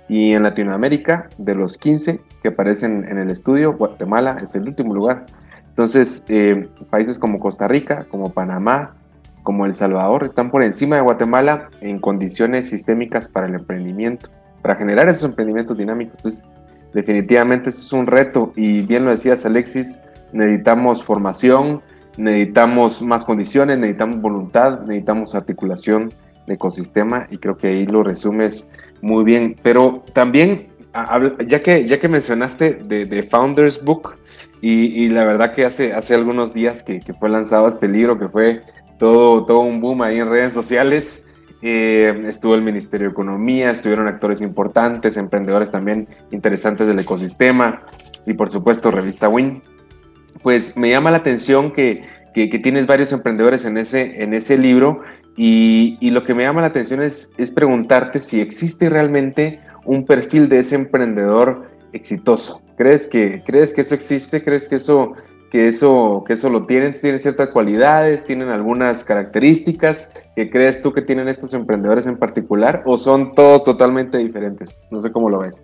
[0.09, 4.95] Y en Latinoamérica, de los 15 que aparecen en el estudio, Guatemala es el último
[4.95, 5.27] lugar.
[5.69, 8.95] Entonces, eh, países como Costa Rica, como Panamá,
[9.43, 14.31] como El Salvador, están por encima de Guatemala en condiciones sistémicas para el emprendimiento,
[14.63, 16.17] para generar esos emprendimientos dinámicos.
[16.17, 16.45] Entonces,
[16.93, 18.53] definitivamente eso es un reto.
[18.57, 21.83] Y bien lo decías, Alexis, necesitamos formación,
[22.17, 26.13] necesitamos más condiciones, necesitamos voluntad, necesitamos articulación
[26.47, 28.67] de ecosistema y creo que ahí lo resumes
[29.01, 29.57] muy bien.
[29.63, 30.69] Pero también,
[31.47, 34.17] ya que, ya que mencionaste de, Founders Book,
[34.63, 38.29] Y, la verdad que hace, hace algunos días que, que, fue lanzado este libro, que
[38.29, 38.63] fue
[38.99, 41.25] todo, todo un boom ahí en redes sociales,
[41.63, 47.83] eh, estuvo el Ministerio de Economía, estuvieron actores importantes, emprendedores también interesantes del ecosistema
[48.27, 49.63] y por supuesto Revista Win.
[50.43, 55.03] Pues me llama la atención que, que, tienes varios emprendedores en ese, en ese libro
[55.37, 60.05] y, y, lo que me llama la atención es, es preguntarte si existe realmente un
[60.05, 62.63] perfil de ese emprendedor exitoso.
[62.77, 64.43] ¿Crees que, ¿Crees que eso existe?
[64.43, 65.15] ¿Crees que eso
[65.51, 70.93] que eso, que eso lo tienen, tienen ciertas cualidades, tienen algunas características que crees tú
[70.93, 74.75] que tienen estos emprendedores en particular o son todos totalmente diferentes?
[74.91, 75.63] No sé cómo lo ves.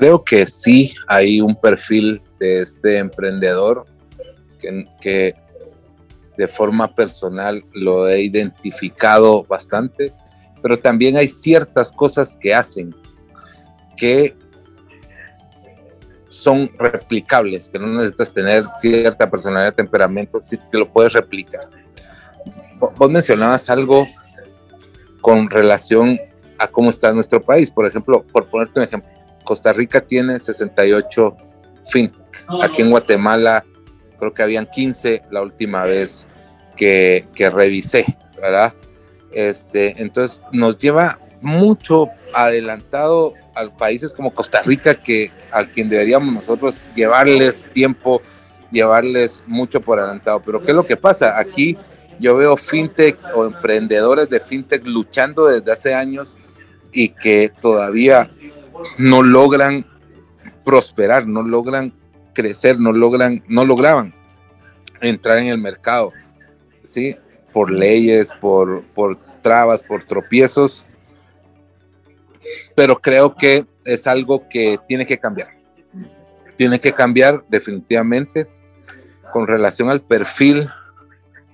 [0.00, 3.84] Creo que sí hay un perfil de este emprendedor
[4.58, 5.34] que, que
[6.38, 10.14] de forma personal lo he identificado bastante,
[10.62, 12.94] pero también hay ciertas cosas que hacen
[13.98, 14.34] que
[16.30, 21.68] son replicables, que no necesitas tener cierta personalidad, temperamento, si te lo puedes replicar.
[22.96, 24.06] Vos mencionabas algo
[25.20, 26.18] con relación
[26.58, 27.70] a cómo está nuestro país.
[27.70, 31.36] Por ejemplo, por ponerte un ejemplo, Costa Rica tiene 68
[31.90, 32.46] fintech.
[32.62, 33.64] Aquí en Guatemala
[34.18, 36.28] creo que habían 15 la última vez
[36.76, 38.04] que, que revisé,
[38.40, 38.74] ¿verdad?
[39.32, 46.32] Este, entonces nos lleva mucho adelantado a países como Costa Rica, que al quien deberíamos
[46.32, 48.22] nosotros llevarles tiempo,
[48.70, 50.40] llevarles mucho por adelantado.
[50.40, 51.38] Pero ¿qué es lo que pasa?
[51.38, 51.76] Aquí
[52.18, 56.36] yo veo fintechs o emprendedores de fintech luchando desde hace años
[56.92, 58.28] y que todavía
[58.98, 59.86] no logran
[60.64, 61.92] prosperar, no logran
[62.32, 64.14] crecer, no logran, no lograban
[65.00, 66.12] entrar en el mercado,
[66.82, 67.16] ¿sí?
[67.52, 70.84] Por leyes, por, por trabas, por tropiezos
[72.74, 75.48] pero creo que es algo que tiene que cambiar.
[76.56, 78.46] Tiene que cambiar definitivamente
[79.32, 80.68] con relación al perfil.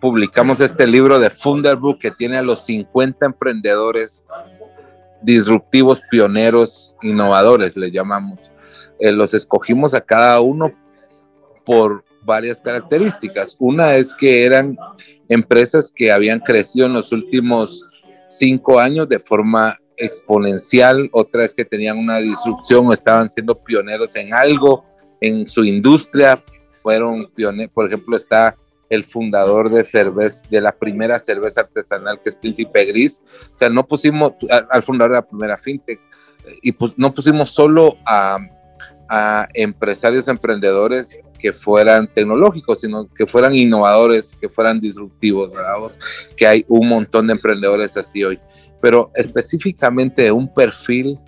[0.01, 4.25] Publicamos este libro de Funderbook que tiene a los 50 emprendedores
[5.27, 8.53] disruptivos, pioneros, innovadores, le llamamos.
[9.01, 10.73] Eh, los escogimos a cada uno
[11.65, 13.57] por varias características.
[13.59, 14.77] Una es que eran
[15.29, 17.85] empresas que habían crecido en los últimos
[18.29, 24.15] cinco años de forma exponencial, otra es que tenían una disrupción o estaban siendo pioneros
[24.15, 24.85] en algo,
[25.21, 26.43] en su industria,
[26.83, 28.57] fueron pioneros, por ejemplo, está
[28.89, 33.23] el fundador de cerveza, de la primera cerveza artesanal que es Príncipe Gris,
[33.53, 34.33] o sea, no pusimos
[34.71, 36.01] al, fundador de la primera fintech
[36.63, 38.39] y pues no pusimos solo a,
[39.09, 45.75] a empresarios emprendedores que fueran tecnológicos, sino que fueran innovadores, que fueran disruptivos, ¿verdad?
[46.37, 48.41] Que hay un montón de emprendedores así hoy
[48.81, 51.19] pero específicamente un perfil,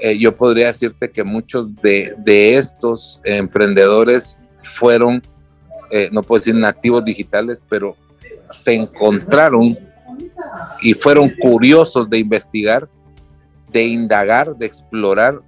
[0.00, 2.14] eh, yo podría decirte que muchos de,
[2.56, 5.22] estos emprendedores fueron,
[5.90, 7.96] eh, no puedo decir nativos digitales, pero
[8.50, 9.76] se encontraron
[10.80, 12.88] y fueron curiosos de investigar,
[13.70, 15.40] de indagar, de explorar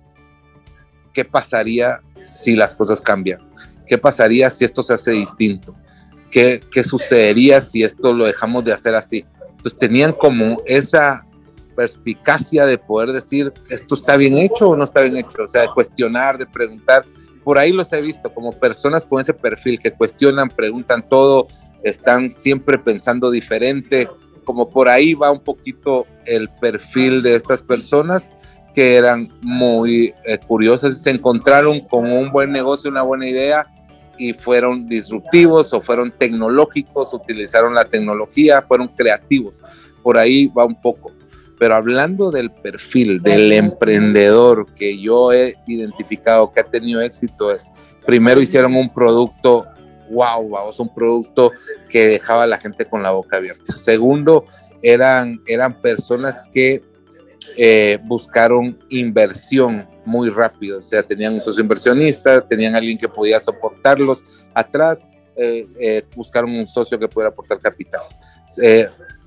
[1.13, 3.41] qué pasaría si las cosas cambian,
[3.87, 5.75] qué pasaría si esto se hace distinto,
[6.31, 9.25] qué, qué sucedería si esto lo dejamos de hacer así.
[9.63, 11.27] Pues tenían como esa
[11.77, 15.63] perspicacia de poder decir esto está bien hecho o no está bien hecho, o sea,
[15.63, 17.05] de cuestionar, de preguntar.
[17.45, 21.49] Por ahí los he visto como personas con ese perfil que cuestionan, preguntan todo,
[21.83, 24.09] están siempre pensando diferente,
[24.45, 28.33] como por ahí va un poquito el perfil de estas personas
[28.75, 33.67] que eran muy eh, curiosas se encontraron con un buen negocio, una buena idea
[34.17, 39.63] y fueron disruptivos o fueron tecnológicos, utilizaron la tecnología, fueron creativos.
[40.03, 41.11] Por ahí va un poco.
[41.61, 47.71] Pero hablando del perfil del emprendedor que yo he identificado que ha tenido éxito es,
[48.07, 49.67] primero hicieron un producto,
[50.11, 51.53] wow, vamos, un producto
[51.91, 53.77] que dejaba a la gente con la boca abierta.
[53.77, 54.47] Segundo,
[54.81, 56.83] eran, eran personas que
[57.59, 63.39] eh, buscaron inversión muy rápido, o sea, tenían un socio inversionista, tenían alguien que podía
[63.39, 64.25] soportarlos.
[64.55, 68.01] Atrás, eh, eh, buscaron un socio que pudiera aportar capital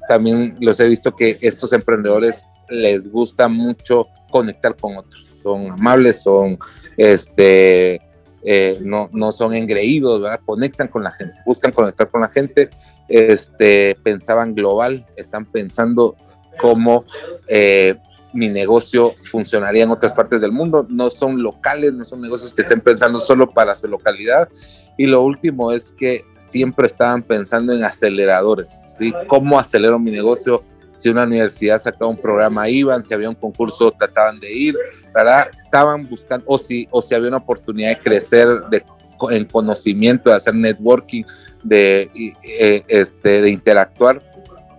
[0.07, 5.27] también los he visto que estos emprendedores les gusta mucho conectar con otros.
[5.41, 6.57] Son amables, son,
[6.97, 8.01] este,
[8.43, 10.39] eh, no, no son engreídos, ¿verdad?
[10.45, 12.69] Conectan con la gente, buscan conectar con la gente,
[13.07, 16.15] este, pensaban global, están pensando
[16.59, 17.05] cómo
[17.47, 17.95] eh,
[18.33, 22.63] mi negocio funcionaría en otras partes del mundo, no son locales, no son negocios que
[22.63, 24.49] estén pensando solo para su localidad,
[24.97, 29.13] y lo último es que siempre estaban pensando en aceleradores, ¿sí?
[29.27, 30.63] ¿Cómo acelero mi negocio?
[30.95, 34.75] si una universidad sacaba un programa iban, si había un concurso trataban de ir,
[35.13, 35.49] ¿verdad?
[35.65, 38.83] Estaban buscando, o si, o si había una oportunidad de crecer de,
[39.31, 41.23] en conocimiento, de hacer networking,
[41.63, 42.09] de,
[42.43, 44.21] eh, este, de interactuar,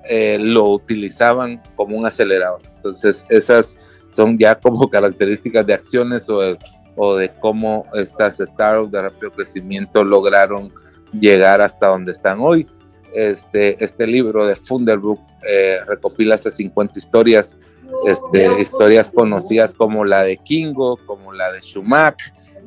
[0.09, 2.63] eh, lo utilizaban como un acelerador.
[2.85, 3.79] Entonces, esas
[4.13, 10.73] son ya como características de acciones o de, cómo estas startups de rápido crecimiento lograron
[11.19, 12.67] llegar hasta donde están hoy.
[13.15, 17.59] Este, este libro de Funderbook eh, recopila hasta 50 historias,
[18.07, 22.19] este, historias conocidas como la de Kingo, como la de Shumac,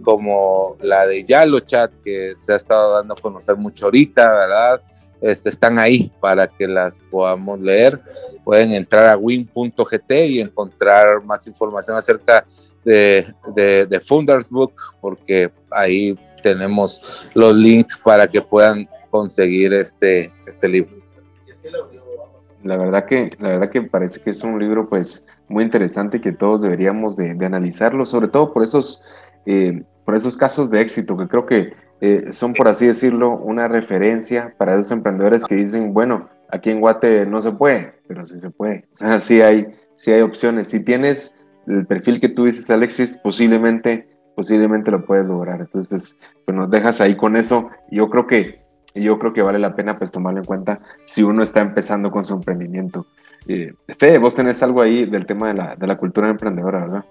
[0.03, 4.81] como la de YaloChat, que se ha estado dando a conocer mucho ahorita, ¿verdad?
[5.21, 8.01] Este, están ahí para que las podamos leer.
[8.43, 12.45] Pueden entrar a win.gt y encontrar más información acerca
[12.83, 13.25] de,
[13.55, 20.67] de, de Funders Book, porque ahí tenemos los links para que puedan conseguir este, este
[20.67, 20.95] libro.
[22.63, 26.31] La verdad que, la verdad que parece que es un libro pues muy interesante que
[26.31, 29.01] todos deberíamos de, analizarlo, sobre todo por esos,
[29.45, 33.67] eh, por esos casos de éxito que creo que eh, son, por así decirlo, una
[33.67, 38.39] referencia para esos emprendedores que dicen, bueno, aquí en Guate no se puede, pero sí
[38.39, 38.85] se puede.
[38.91, 40.67] O sea, sí hay, sí hay opciones.
[40.67, 41.33] Si tienes
[41.65, 45.59] el perfil que tú dices, Alexis, posiblemente, posiblemente lo puedes lograr.
[45.59, 47.69] Entonces, pues, pues nos dejas ahí con eso.
[47.89, 51.43] Yo creo que yo creo que vale la pena pues tomarlo en cuenta si uno
[51.43, 53.05] está empezando con su emprendimiento.
[53.47, 57.05] Eh, Fede, vos tenés algo ahí del tema de la, de la cultura emprendedora, ¿verdad?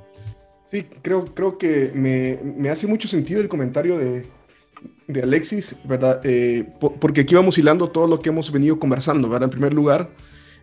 [0.64, 4.26] Sí, creo, creo que me, me hace mucho sentido el comentario de,
[5.06, 6.20] de Alexis, ¿verdad?
[6.24, 6.68] Eh,
[7.00, 9.44] porque aquí vamos hilando todo lo que hemos venido conversando, ¿verdad?
[9.44, 10.10] En primer lugar,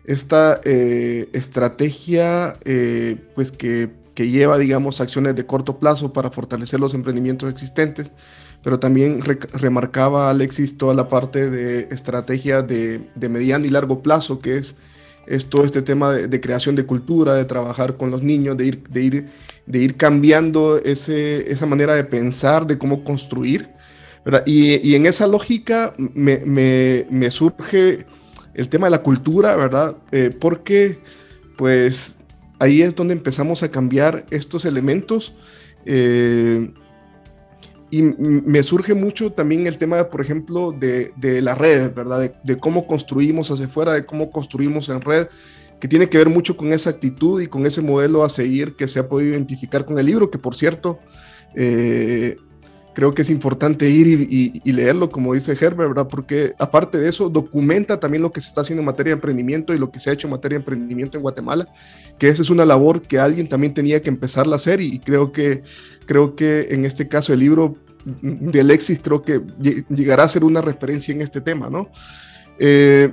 [0.04, 6.78] esta eh, estrategia, eh, pues que, que, lleva, digamos, acciones de corto plazo para fortalecer
[6.78, 8.12] los emprendimientos existentes,
[8.62, 9.20] pero también
[9.52, 14.74] remarcaba Alexis toda la parte de estrategia de, mediano y largo plazo, que es,
[15.26, 18.82] es todo este tema de, creación de cultura, de trabajar con los niños, de ir,
[18.88, 19.28] de ir,
[19.66, 23.68] de ir cambiando ese, esa manera de pensar, de cómo construir.
[24.46, 26.38] Y, y, en esa lógica me,
[27.10, 28.06] me, surge
[28.54, 29.96] el tema de la cultura, ¿verdad?
[30.12, 30.98] Eh, porque
[31.56, 32.18] pues
[32.58, 35.34] ahí es donde empezamos a cambiar estos elementos.
[35.84, 36.72] Eh,
[37.90, 42.34] y me surge mucho también el tema, por ejemplo, de, de las redes, ¿verdad?
[42.42, 45.28] De, cómo construimos hacia afuera, de cómo construimos en red,
[45.78, 48.88] que tiene que ver mucho con esa actitud y con ese modelo a seguir que
[48.88, 50.98] se ha podido identificar con el libro, que por cierto,
[51.54, 52.36] eh,
[52.94, 56.08] creo que es importante ir y, leerlo, como dice Herbert, ¿verdad?
[56.08, 59.74] Porque aparte de eso, documenta también lo que se está haciendo en materia de emprendimiento
[59.74, 61.68] y lo que se ha hecho en materia de emprendimiento en Guatemala,
[62.18, 65.32] que esa es una labor que alguien también tenía que empezar a hacer y creo
[65.32, 65.62] que,
[66.06, 69.40] creo que en este caso el libro de Alexis creo que
[69.88, 71.90] llegará a ser una referencia en este tema, ¿no?
[72.58, 73.12] Eh,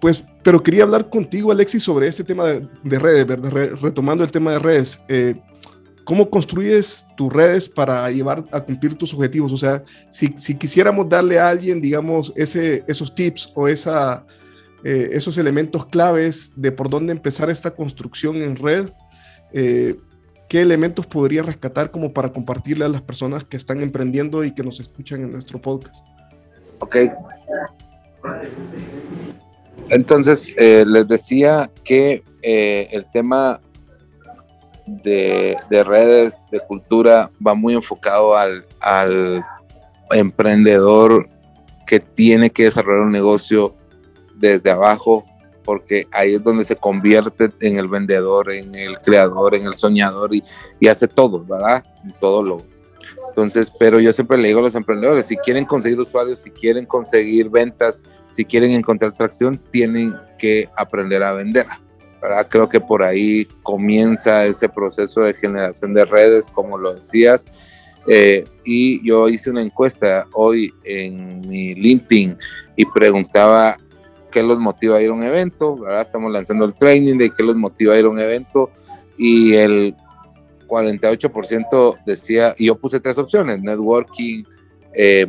[0.00, 3.50] pues, pero quería hablar contigo, Alexis, sobre este tema de, redes, ¿verdad?
[3.80, 5.00] retomando el tema de redes.
[5.08, 5.36] Eh,
[6.04, 9.52] ¿Cómo construyes tus redes para llevar a cumplir tus objetivos?
[9.52, 14.24] O sea, si, si quisiéramos darle a alguien, digamos, ese, esos tips o esa,
[14.84, 18.90] eh, esos elementos claves de por dónde empezar esta construcción en red,
[19.52, 24.62] ¿qué elementos podría rescatar como para compartirle a las personas que están emprendiendo y que
[24.62, 26.04] nos escuchan en nuestro podcast?
[26.78, 26.96] Ok.
[29.88, 33.60] Entonces, eh, les decía que eh, el tema
[34.86, 38.64] de, redes, de cultura, va muy enfocado al,
[40.10, 41.28] emprendedor
[41.86, 43.74] que tiene que desarrollar un negocio
[44.34, 45.24] desde abajo
[45.64, 50.34] porque ahí es donde se convierte en el vendedor, en el creador, en el soñador
[50.34, 50.42] y,
[50.88, 51.84] hace todo, ¿verdad?
[52.20, 52.58] Todo lo.
[53.28, 56.84] Entonces, pero yo siempre le digo a los emprendedores, si quieren conseguir usuarios, si quieren
[56.84, 61.66] conseguir ventas, si quieren encontrar tracción, tienen que aprender a vender.
[62.48, 67.46] Creo que por ahí comienza ese proceso de generación de redes, como lo decías.
[68.06, 72.36] Eh, y yo hice una encuesta hoy en mi LinkedIn
[72.76, 73.76] y preguntaba
[74.30, 76.00] qué los motiva a ir a un evento, ¿verdad?
[76.00, 78.70] Estamos lanzando el training de qué los motiva a ir a un evento
[79.16, 79.94] y el
[80.66, 84.44] 48% decía, y yo puse tres opciones, networking,
[84.94, 85.26] eh,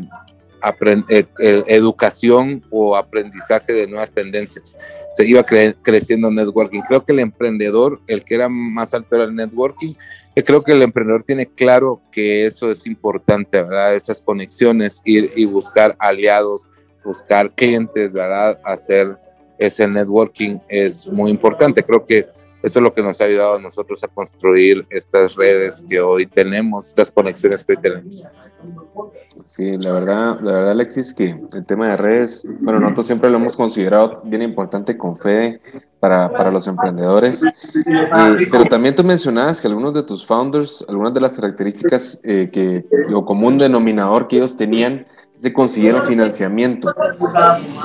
[1.10, 1.26] eh,
[1.68, 4.78] educación o aprendizaje de nuevas tendencias.
[5.14, 6.82] Se iba creciendo networking.
[6.82, 9.94] Creo que el emprendedor, el que era más alto era el networking,
[10.36, 13.94] yo creo que el emprendedor tiene claro que eso es importante, ¿verdad?
[13.94, 16.70] Esas conexiones, ir y buscar aliados,
[17.04, 18.60] buscar clientes, ¿verdad?
[18.64, 19.16] Hacer
[19.60, 21.84] ese networking es muy importante.
[21.84, 22.28] Creo que
[22.64, 26.26] eso es lo que nos ha ayudado a nosotros a construir estas redes que hoy
[26.26, 28.24] tenemos, estas conexiones que hoy tenemos.
[29.44, 33.36] Sí, la verdad, la verdad, Alexis, que el tema de redes, bueno, nosotros siempre lo
[33.36, 35.60] hemos considerado bien importante con Fede
[36.00, 41.14] para, para los emprendedores, eh, pero también tú mencionabas que algunos de tus founders, algunas
[41.14, 45.06] de las características eh, que, o común denominador que ellos tenían,
[45.36, 46.94] se consiguieron financiamiento.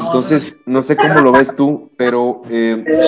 [0.07, 3.08] Entonces, no sé cómo lo ves tú, pero eh,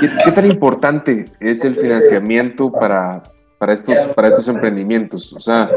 [0.00, 3.22] ¿qué, tan importante es el financiamiento para,
[3.58, 5.32] para, estos, para estos emprendimientos?
[5.32, 5.70] O sea,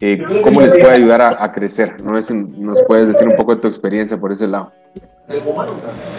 [0.00, 2.00] eh, ¿cómo les puede ayudar a, crecer?
[2.02, 4.72] ¿No es, ¿Nos puedes decir un poco de tu experiencia por ese lado?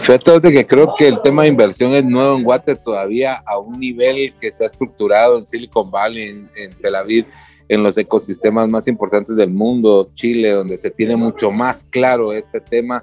[0.00, 3.78] Fíjate que creo que el tema de inversión es nuevo en Guate todavía a un
[3.78, 7.26] nivel que está estructurado en Silicon Valley, en, en Tel Aviv
[7.72, 12.60] en los ecosistemas más importantes del mundo, Chile, donde se tiene mucho más claro este
[12.60, 13.02] tema,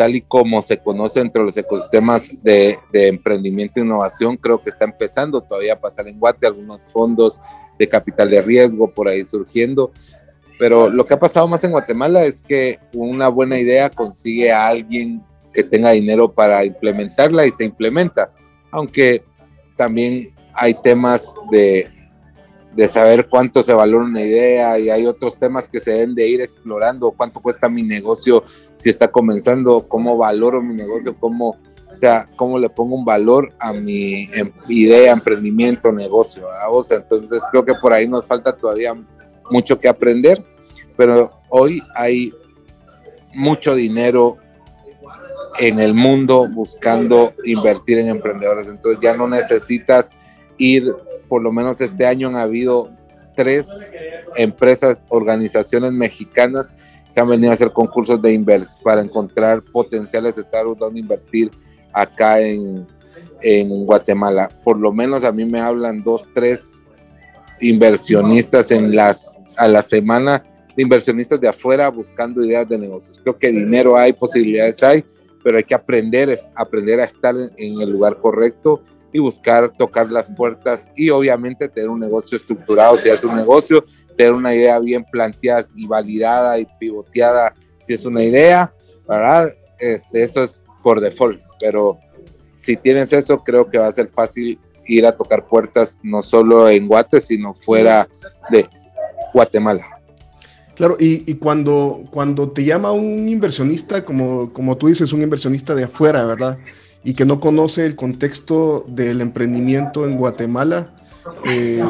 [0.00, 4.86] tal y como se conoce entre los ecosistemas de, emprendimiento e innovación, creo que está
[4.86, 7.38] empezando todavía a pasar en Guate, algunos fondos
[7.78, 9.92] de capital de riesgo por ahí surgiendo.
[10.58, 14.68] Pero lo que ha pasado más en Guatemala es que una buena idea consigue a
[14.68, 15.22] alguien
[15.52, 18.32] que tenga dinero para implementarla y se implementa,
[18.70, 19.22] aunque
[19.76, 21.90] también hay temas de
[22.74, 26.28] de saber cuánto se valora una idea y hay otros temas que se deben de
[26.28, 28.44] ir explorando, cuánto cuesta mi negocio
[28.76, 31.56] si está comenzando, cómo valoro mi negocio, cómo,
[31.92, 36.46] o sea, cómo le pongo un valor a mi em, idea, emprendimiento, negocio.
[36.90, 38.94] Entonces creo que por ahí nos falta todavía
[39.50, 40.44] mucho que aprender,
[40.96, 42.32] pero hoy hay
[43.34, 44.36] mucho dinero
[45.58, 50.12] en el mundo buscando invertir en emprendedores, entonces ya no necesitas
[50.60, 50.94] ir
[51.28, 52.90] por lo menos este año han habido
[53.34, 53.92] tres
[54.36, 56.74] empresas, organizaciones mexicanas
[57.14, 61.50] que han venido a hacer concursos de invers para encontrar potenciales startups donde invertir
[61.92, 62.86] acá en,
[63.42, 64.50] en Guatemala.
[64.62, 66.86] Por lo menos a mí me hablan dos, tres
[67.60, 70.42] inversionistas en las, a la semana,
[70.76, 73.18] inversionistas de afuera buscando ideas de negocios.
[73.20, 75.04] Creo que dinero hay, posibilidades hay,
[75.42, 78.82] pero hay que aprender, aprender a estar en el lugar correcto
[79.12, 83.84] y buscar tocar las puertas y obviamente tener un negocio estructurado si es un negocio,
[84.16, 88.72] tener una idea bien planteada y validada y pivoteada si es una idea,
[89.08, 89.52] ¿verdad?
[89.78, 91.98] Este, eso es por default, pero
[92.56, 96.68] si tienes eso, creo que va a ser fácil ir a tocar puertas no solo
[96.68, 98.08] en Guate, sino fuera
[98.50, 98.66] de
[99.32, 100.00] Guatemala.
[100.74, 105.74] Claro, y, y, cuando, cuando te llama un inversionista, como, como tú dices, un inversionista
[105.74, 106.58] de afuera, ¿verdad?
[107.02, 110.88] Y que no conoce el contexto del emprendimiento en Guatemala,
[111.44, 111.84] eh,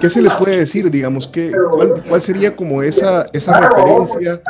[0.00, 1.28] ¿qué se le puede decir, digamos?
[1.28, 1.52] ¿qué,
[2.08, 4.40] cuál, sería como esa, esa referencia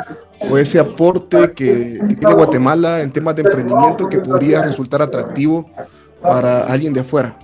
[0.49, 5.69] o ese aporte que, tiene Guatemala en temas de emprendimiento que podría resultar atractivo
[6.21, 7.37] para alguien de afuera?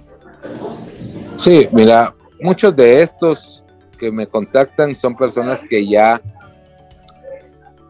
[1.35, 3.63] Sí, mira, muchos de estos
[3.97, 6.21] que me contactan son personas que ya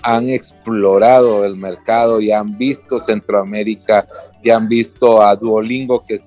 [0.02, 4.08] han explorado el mercado, y han visto Centroamérica,
[4.44, 6.18] ya han visto a Duolingo, que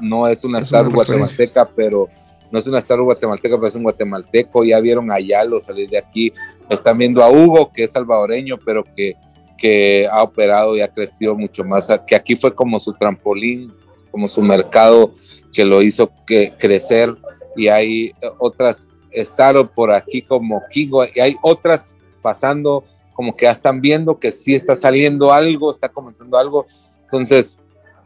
[0.00, 2.08] no es una startup guatemalteca, pero
[2.50, 5.98] no es una startup guatemalteca, pero es un guatemalteco, ya vieron a Yalo salir de
[5.98, 6.32] aquí,
[6.68, 9.16] están viendo a Hugo, que es salvadoreño, pero que,
[9.56, 13.72] que ha operado y ha crecido mucho más, que aquí fue como su trampolín,
[14.10, 15.14] como su mercado
[15.52, 17.14] que lo hizo que crecer,
[17.54, 22.82] y hay otras startups por aquí como Kingo, y hay otras pasando,
[23.14, 26.66] como que ya están viendo que sí está saliendo algo, está comenzando algo.
[27.04, 27.60] Entonces,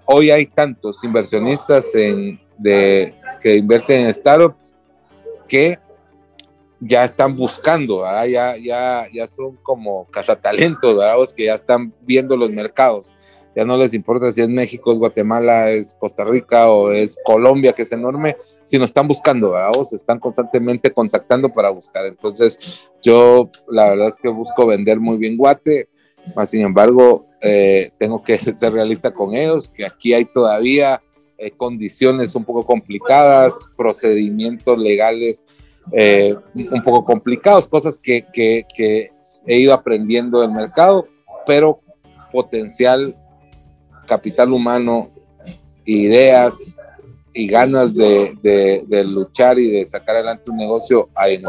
[0.05, 4.75] hoy hay tantos inversionistas en, de, que invierten en startups
[5.49, 5.79] que
[6.81, 11.17] ya están buscando, ya, ya, ya son como cazatalentos, ¿verdad?
[11.35, 13.17] que ya están viendo los mercados.
[13.57, 17.73] Ya no les importa si es México, es Guatemala, es Costa Rica o es Colombia,
[17.73, 18.37] que es enorme,
[18.71, 19.83] si nos están buscando, ¿verdad?
[19.83, 22.07] se están constantemente contactando para buscar.
[22.07, 25.89] Entonces, yo la verdad es que busco vender muy bien Guate,
[26.45, 31.03] sin embargo, eh, tengo que ser realista con ellos, que aquí hay todavía
[31.37, 35.47] eh, condiciones un poco complicadas, procedimientos legales
[35.91, 39.11] eh, un poco complicados, cosas que, que
[39.47, 41.09] he ido aprendiendo del mercado,
[41.45, 41.81] pero
[42.31, 43.17] potencial,
[44.07, 45.11] capital humano,
[45.85, 46.77] ideas,
[47.33, 51.45] y ganas de, luchar y de sacar adelante un negocio hay en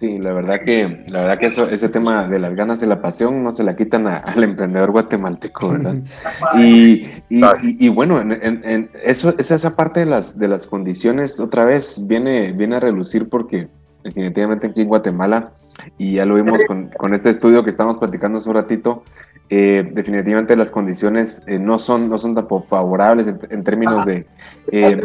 [0.00, 3.02] Sí, la verdad que, la verdad que eso, ese tema de las ganas y la
[3.02, 5.96] pasión no se la quitan al emprendedor guatemalteco, ¿verdad?
[6.56, 12.52] Y, y, bueno, en, eso, esa parte de las, de las condiciones otra vez viene,
[12.52, 13.66] viene a relucir porque
[14.04, 15.52] definitivamente aquí en Guatemala,
[15.96, 19.04] y ya lo vimos con, con este estudio que estamos platicando hace un ratito,
[19.50, 24.26] eh, definitivamente las condiciones eh, no, son, no son tan favorables en, términos de,
[24.70, 25.00] eh,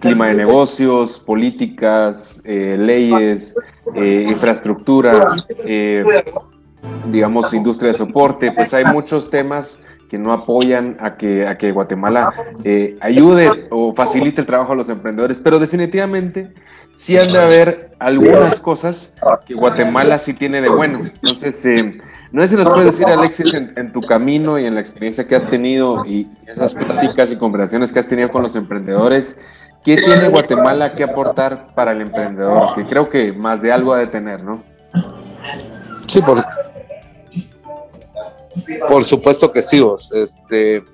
[0.00, 3.56] clima de negocios, políticas, leyes,
[3.94, 5.34] infraestructura,
[7.10, 9.80] digamos, industria de soporte, pues hay muchos temas
[10.10, 12.32] que no apoyan a que, a que Guatemala
[13.00, 16.52] ayude o facilite el trabajo a los emprendedores, pero definitivamente
[17.00, 19.10] sí han de haber algunas cosas
[19.46, 20.98] que Guatemala sí tiene de bueno.
[20.98, 21.64] Entonces,
[22.30, 25.34] no sé si nos puedes decir, Alexis, en, tu camino y en la experiencia que
[25.34, 29.38] has tenido y esas pláticas y conversaciones que has tenido con los emprendedores,
[29.82, 32.74] ¿qué tiene Guatemala que aportar para el emprendedor?
[32.74, 34.62] Que creo que más de algo ha de tener, ¿no?
[36.06, 36.44] Sí, por,
[38.90, 40.12] por supuesto que sí, vos.
[40.12, 40.84] Este,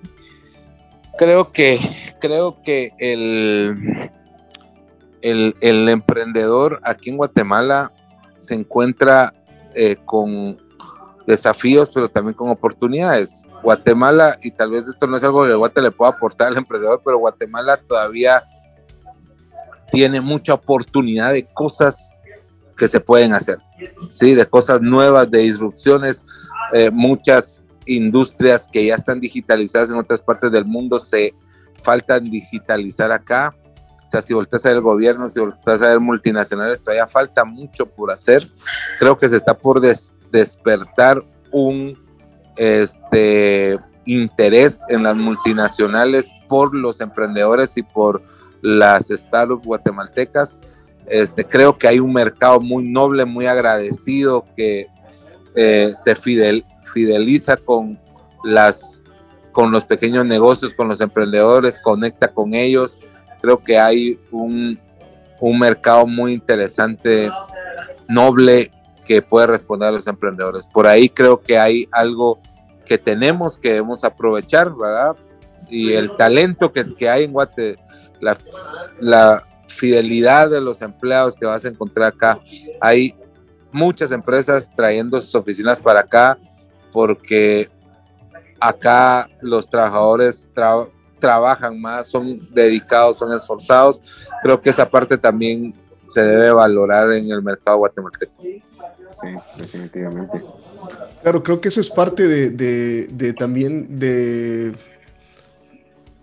[1.19, 1.81] creo que,
[2.21, 4.13] creo que el,
[5.23, 5.55] el,
[5.89, 7.93] emprendedor aquí en Guatemala
[8.37, 9.35] se encuentra
[9.75, 10.59] eh, con
[11.27, 13.47] desafíos, pero también con oportunidades.
[13.63, 17.03] Guatemala, y tal vez esto no es algo que Guatemala le pueda aportar al emprendedor,
[17.05, 18.45] pero Guatemala todavía
[19.91, 22.17] tiene mucha oportunidad de cosas
[22.77, 23.59] que se pueden hacer,
[24.11, 24.35] ¿sí?
[24.35, 26.25] De cosas nuevas, de disrupciones,
[26.73, 31.35] eh, muchas industrias que ya están digitalizadas en otras partes del mundo se
[31.83, 33.55] faltan digitalizar acá.
[34.07, 37.45] O sea, si volteas a ver el gobierno, si volteas a ver multinacionales, todavía falta
[37.45, 38.49] mucho por hacer.
[38.99, 41.99] Creo que se está por des despertar un
[42.57, 48.23] este, interés en las multinacionales por los emprendedores y por
[48.63, 50.61] las startups guatemaltecas.
[51.07, 54.89] Este, creo que hay un mercado muy noble, muy agradecido, que
[55.55, 57.99] eh, se fidel, fideliza con
[58.43, 62.99] los pequeños negocios, con los emprendedores, conecta con ellos.
[63.47, 64.77] Creo que hay un,
[65.39, 67.31] un mercado muy interesante,
[68.09, 68.73] noble
[69.05, 70.67] que puede responder a los emprendedores.
[70.67, 72.41] Por ahí creo que hay algo
[72.85, 75.15] que tenemos que debemos aprovechar, ¿verdad?
[75.71, 77.79] Y el talento que, que hay en Guate,
[78.21, 78.37] la,
[78.99, 82.41] la fidelidad de los empleados que vas a encontrar acá.
[82.81, 83.15] Hay
[83.71, 86.37] muchas empresas trayendo sus oficinas para acá
[86.93, 87.71] porque
[88.59, 90.51] acá los trabajadores
[91.27, 94.01] trabajan más, son dedicados, son esforzados.
[94.43, 95.75] Creo que esa parte también
[96.07, 98.33] se debe valorar en el mercado guatemalteco.
[98.41, 100.41] Sí, definitivamente.
[101.23, 104.77] Claro, creo que eso es parte de, también de,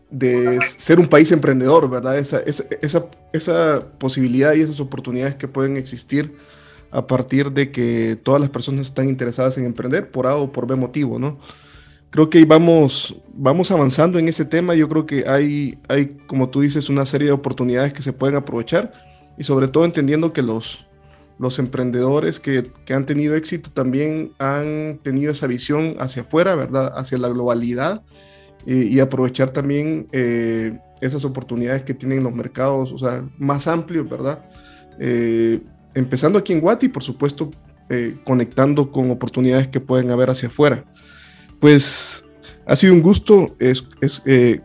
[0.10, 2.18] de ser un país emprendedor, ¿verdad?
[2.18, 6.38] Esa, esa, esa, posibilidad y esas oportunidades que pueden existir
[6.92, 10.66] a partir de que todas las personas están interesadas en emprender por A o por
[10.66, 11.40] B motivo, ¿no?
[12.14, 14.76] Creo que vamos, vamos avanzando en ese tema.
[14.76, 18.36] Yo creo que hay, hay, como tú dices, una serie de oportunidades que se pueden
[18.36, 18.94] aprovechar
[19.36, 20.86] y sobre todo entendiendo que los,
[21.40, 26.94] los emprendedores que, han tenido éxito también han tenido esa visión hacia afuera, ¿verdad?
[26.96, 28.04] Hacia la globalidad
[28.64, 34.46] y, aprovechar también eh, esas oportunidades que tienen los mercados, o sea, más amplios, ¿verdad?
[35.00, 35.62] Eh,
[35.96, 37.50] empezando aquí en Guati, por supuesto,
[37.90, 40.86] eh, conectando con oportunidades que pueden haber hacia afuera.
[41.64, 42.26] Pues
[42.66, 43.86] ha sido un gusto es,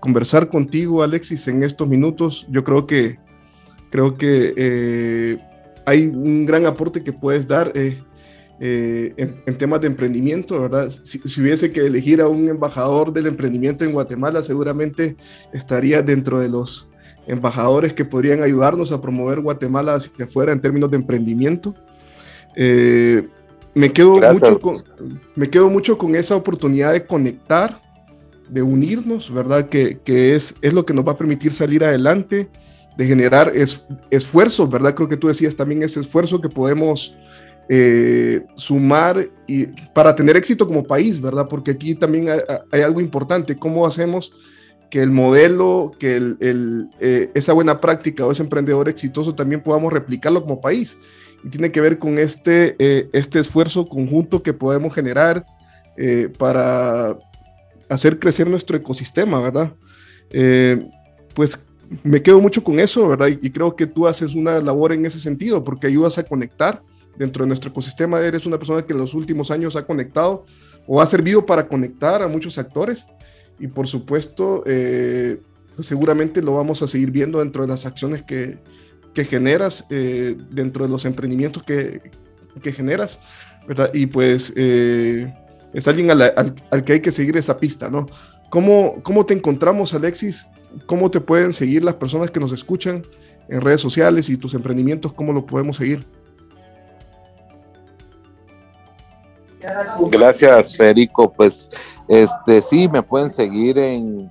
[0.01, 2.45] conversar contigo, Alexis, en estos minutos.
[2.51, 3.21] Yo creo que
[3.89, 5.39] creo que
[5.87, 8.03] hay un gran aporte que puedes dar eh,
[8.59, 9.15] eh,
[9.47, 10.91] en, temas de emprendimiento, ¿verdad?
[10.91, 15.15] Si, hubiese que elegir a un embajador del emprendimiento en Guatemala, seguramente
[15.53, 16.89] estaría dentro de los
[17.29, 21.77] embajadores que podrían ayudarnos a promover Guatemala hacia afuera en términos de emprendimiento.
[22.57, 23.29] Eh,
[23.75, 24.75] me, quedo mucho con,
[25.35, 27.81] me quedo mucho con esa oportunidad de conectar,
[28.49, 29.69] de unirnos, ¿verdad?
[29.69, 32.49] Que, que es, es lo que nos va a permitir salir adelante
[32.99, 34.93] de generar es, esfuerzos, ¿verdad?
[34.93, 37.15] Creo que tú decías también ese esfuerzo que podemos
[37.69, 41.47] eh, sumar y, para tener éxito como país, ¿verdad?
[41.49, 42.29] Porque aquí también
[42.73, 44.33] hay, algo importante, ¿cómo hacemos
[44.91, 49.93] que el modelo, que el, eh, esa buena práctica o ese emprendedor exitoso también podamos
[49.93, 50.99] replicarlo como país?
[51.45, 55.45] Y tiene que ver con este, eh, este esfuerzo conjunto que podemos generar
[56.39, 57.19] para
[57.89, 59.73] hacer crecer nuestro ecosistema, ¿verdad?
[61.35, 61.59] pues
[62.03, 63.29] me quedo mucho con eso, ¿verdad?
[63.29, 66.83] Y, creo que tú haces una labor en ese sentido, porque ayudas a conectar
[67.17, 68.21] dentro de nuestro ecosistema.
[68.21, 70.45] Eres una persona que en los últimos años ha conectado
[70.87, 73.07] o ha servido para conectar a muchos actores.
[73.59, 75.41] Y por supuesto, eh,
[75.81, 78.59] seguramente lo vamos a seguir viendo dentro de las acciones que,
[79.15, 82.11] que generas, eh, dentro de los emprendimientos que,
[82.63, 83.21] que, generas,
[83.67, 83.91] ¿verdad?
[83.93, 85.33] Y pues eh,
[85.73, 88.07] es alguien al, que hay que seguir esa pista, ¿no?
[88.51, 90.47] ¿Cómo, ¿Cómo te encontramos, Alexis?
[90.87, 93.03] ¿Cómo te pueden seguir las personas que nos escuchan
[93.49, 95.13] en redes sociales y tus emprendimientos?
[95.13, 96.07] ¿Cómo lo podemos seguir?
[100.11, 101.33] Gracias, Federico.
[101.33, 101.69] Pues
[102.09, 104.31] este sí, me pueden seguir en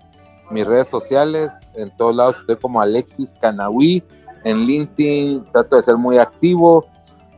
[0.49, 4.03] mis redes sociales, en todos lados estoy como Alexis Canawi,
[4.43, 6.85] en LinkedIn trato de ser muy activo,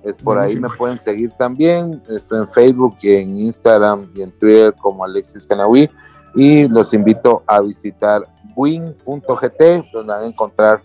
[0.04, 4.32] es por ahí me pueden seguir también, estoy en Facebook y en Instagram y en
[4.32, 5.90] Twitter como Alexis Canawi
[6.36, 10.82] y los invito a visitar win.gt donde van a encontrar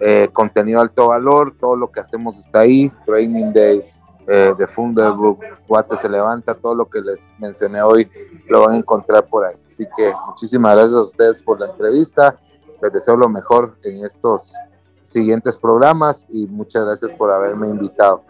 [0.00, 3.84] eh, contenido de alto valor, todo lo que hacemos está ahí, Training Day,
[4.28, 8.08] eh, de Funderbook, Guate se levanta, todo lo que les mencioné hoy
[8.48, 9.56] lo van a encontrar por ahí.
[9.66, 12.38] Así que muchísimas gracias a ustedes por la entrevista,
[12.80, 14.54] les deseo lo mejor en estos
[15.02, 18.24] siguientes programas y muchas gracias por haberme invitado.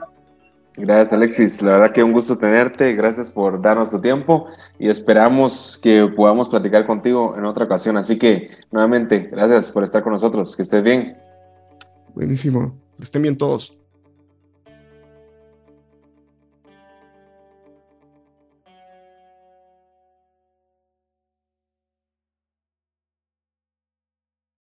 [0.77, 4.47] Gracias Alexis, la verdad que un gusto tenerte, gracias por darnos tu tiempo
[4.79, 7.99] y esperamos que podamos platicar contigo en otra ocasión.
[7.99, 11.19] Así que nuevamente, gracias por estar con nosotros, que estés bien.
[12.15, 13.82] Buenísimo, estén bien todos.